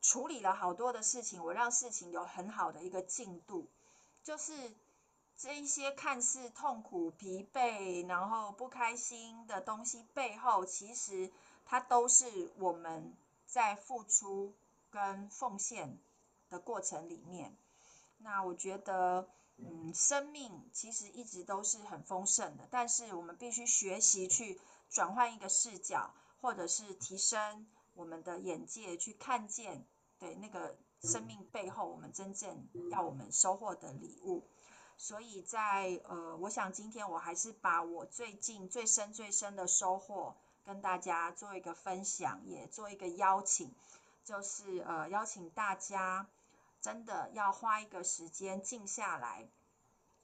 [0.00, 3.68] 处理了好多的事情，我让事情有很好的一个进度，
[4.22, 4.72] 就是
[5.36, 11.30] 这一些看似痛苦、疲惫，然后不开心的东西背后，其实
[11.64, 13.14] 它都是我们
[13.46, 14.54] 在付出
[14.90, 15.98] 跟奉献
[16.48, 17.56] 的过程里面。
[18.18, 27.66] 那我觉得，嗯，生命其实一直都是很丰盛的，但是我们必须学习去转换一个视角，或者是提升。
[28.00, 29.84] 我们的眼界去看见，
[30.18, 34.42] 对那个生命背后，我们真正要我们收获的礼物。
[34.96, 40.34] 所以在呃，我想今天我还是把我最近最深最深的收获
[40.64, 43.70] 跟大家做一个分享，也做一个邀请，
[44.24, 46.26] 就是呃邀请大家
[46.80, 49.46] 真的要花一个时间静下来，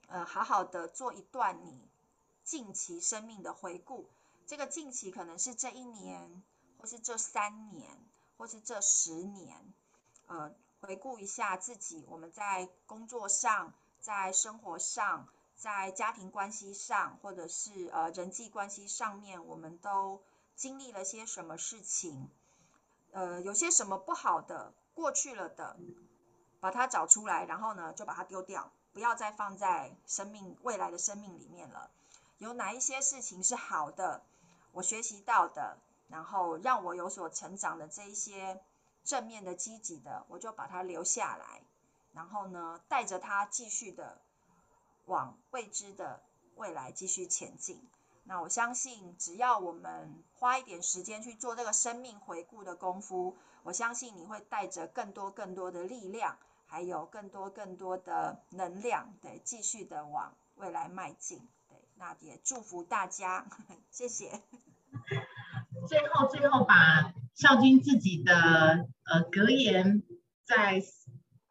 [0.07, 1.79] 呃好好的做一段你
[2.43, 4.07] 近期生命的回顾。
[4.47, 6.41] 这个近期可能是这一年。
[6.79, 7.89] 或是这三年，
[8.37, 9.73] 或是这十年，
[10.27, 20.21] 呃，回顾一下自己，我们在工作上，在生活上，在家庭关系上，或者是呃人际关系上面，我们都
[20.55, 22.29] 经历了些什么事情？
[23.11, 25.77] 呃，有些什么不好的，过去了的，
[26.59, 31.89] 把它找出来，然后呢，就把它丢掉，不要再放在生命未来的生命里面了。
[32.37, 34.21] 有哪一些事情是好的，
[34.73, 35.79] 我学习到的？
[36.07, 38.61] 然后让我有所成长的这一些
[39.03, 41.61] 正面的、积极的，我就把它留下来。
[42.13, 44.21] 然后呢，带着它继续的
[45.05, 46.21] 往未知的
[46.55, 47.87] 未来继续前进。
[48.23, 61.47] 那我相信，只要我们花一点时间去做这个生命回顾的功夫，我相信你会带着更多更多的力量，还有更多更多的能量，对，继续的往未来迈进。
[61.69, 63.45] 对，那也祝福大家，
[63.91, 64.41] 谢谢。
[65.87, 70.03] 最后，最后把孝君自己的呃格言
[70.45, 70.83] 再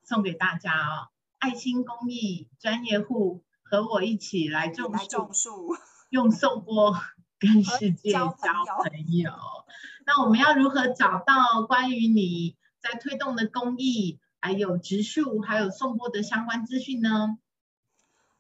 [0.04, 1.08] 送给大家哦。
[1.38, 4.92] 爱心公益专业户和我一起来种
[5.32, 5.76] 树，
[6.10, 6.94] 用颂钵
[7.38, 9.32] 跟世界交朋友。
[10.04, 17.38] 那我们要如何找到关于你在推动的公益，还有植树，还有颂钵的相关资讯呢？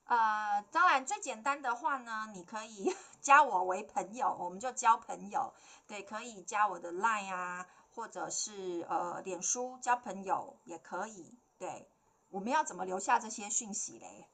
[0.06, 5.52] 呃，当然最简单的话呢，你可以 加我为朋友，我们就交朋友。
[5.88, 11.38] 对，可以加我的 Line 啊，或者是呃脸书交朋友也可以。
[11.58, 11.88] 对，
[12.30, 14.28] 我们要怎么留下这些讯息嘞？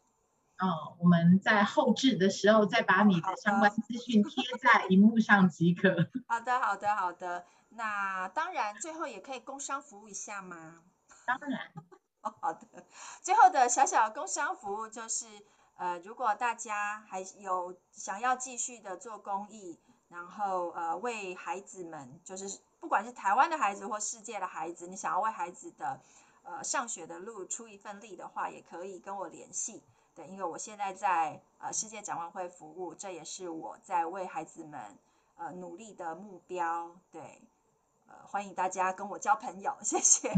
[0.59, 5.89] 哦，我们在后置的时候再把你的相关资讯贴在荧幕上即可。
[6.29, 7.45] 好的，好的，好的。
[7.71, 10.83] 那当然，最后也可以工商服务一下吗？
[11.27, 11.73] 当然。
[12.23, 12.67] 哦，好的。
[13.23, 15.27] 最后的小小工商服务就是，
[15.83, 19.81] 呃，如果大家还有想要继续的做公益。
[20.09, 25.99] 然后呃，为孩子们，就是不管是台湾的孩子或世界的孩子，你想要为孩子的
[26.43, 29.83] 呃上学的路出一份力的话，也可以跟我联系。
[30.15, 34.99] 对，因为我现在在呃世界展望会服务，这也是我在为孩子们
[35.39, 36.95] 呃努力的目标。
[37.11, 37.41] 对，
[38.07, 40.31] 呃，欢迎大家跟我交朋友，谢谢。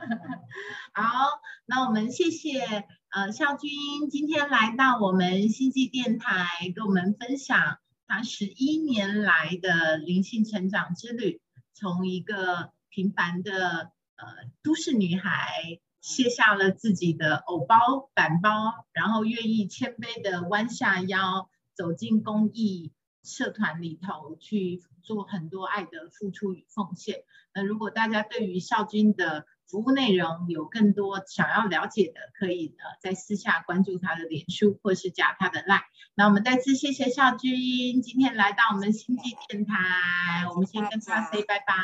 [0.94, 7.76] 好，那我们谢谢呃孝军今天来到我们星际电台，跟我们分享。
[8.06, 11.42] 他十一年来的灵性成长之旅，
[11.74, 14.26] 从一个平凡的呃
[14.62, 22.92] 都市女孩，卸下了自己的偶包、板包，然后愿意谦卑的弯下腰，走进公益
[23.22, 27.24] 社团里头去做很多爱的付出与奉献。
[27.52, 35.80] 那如果大家对于少军的服务内容有更多想要了解的，可以呃在私下关注他的脸书或是加他的 line。
[36.14, 41.74] 那我们再次谢谢少君今天来到我们星际电台，我们先跟他 say 拜拜。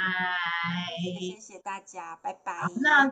[1.31, 2.53] 谢谢大家，拜拜。
[2.83, 3.11] 那。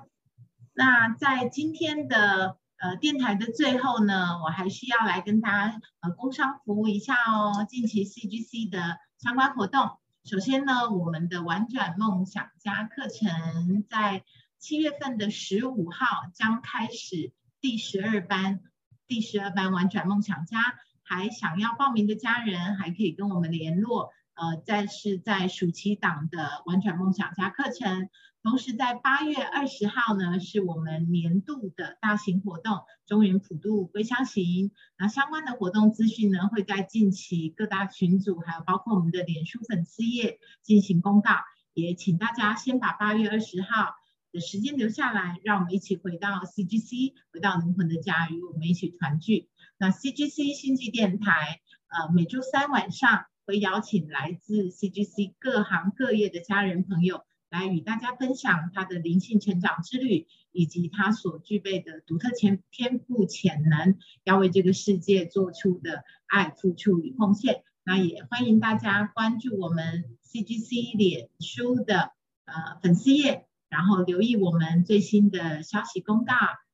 [0.79, 9.93] 那在今天的呃电台的最后呢，我还需要来跟大家呃工商服务一下哦，近期 CGC 的相关活动。
[10.25, 14.23] 首先呢，我们的玩转梦想家课程在
[14.67, 18.59] 七月份的十五号将开始第十二班，
[19.07, 20.59] 第十二班玩转梦想家，
[21.05, 24.11] 还想要报名的家人还可以跟我们联络。
[24.35, 28.09] 呃，再是在暑期档的玩转梦想家课程。
[28.43, 34.73] 同时，在八月二十号呢，是我们年度的大型活动——中原普渡归乡行。
[34.99, 41.31] 那相关的活动资讯呢，会在近期各大群组，还有包括我们的脸书粉丝页进行公告。
[41.73, 43.95] 也请大家先把八月二十号
[44.41, 49.49] 时间留下来，让我们一起回到 CGC，回到灵魂的家，与我们一起团聚。
[49.79, 57.23] 那 CGC 星际电台，呃，每周三晚上会邀请来自 CGC 各行各业的家人朋友。
[57.49, 67.63] 来与大家分享他的灵性成长之旅，以及他所具备的独特潜天赋潜能，要为这个世界做出的爱、付出与奉献。
[67.85, 72.11] 那也欢迎大家关注我们 CGC 脸书的
[72.47, 73.47] 呃粉丝页，
[73.77, 76.33] 然后留意我们最新的消息公告。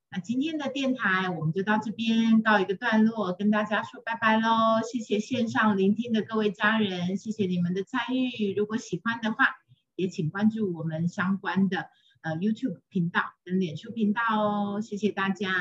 [0.09, 4.81] 那今天的电台我们就到这边告一个段落，跟大家说拜拜喽！
[4.85, 8.55] 谢谢线上聆听的各位家人，谢谢你们的参与。
[8.55, 9.49] 如果喜欢的话，
[9.97, 11.89] 也请关注我们相关的
[12.21, 15.53] 呃 YouTube 频道跟脸书频道哦，谢谢大家，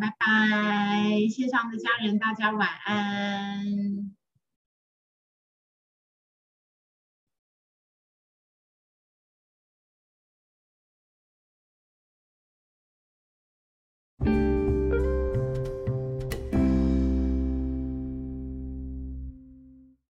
[0.00, 4.16] 拜拜，线上的家人大家晚安。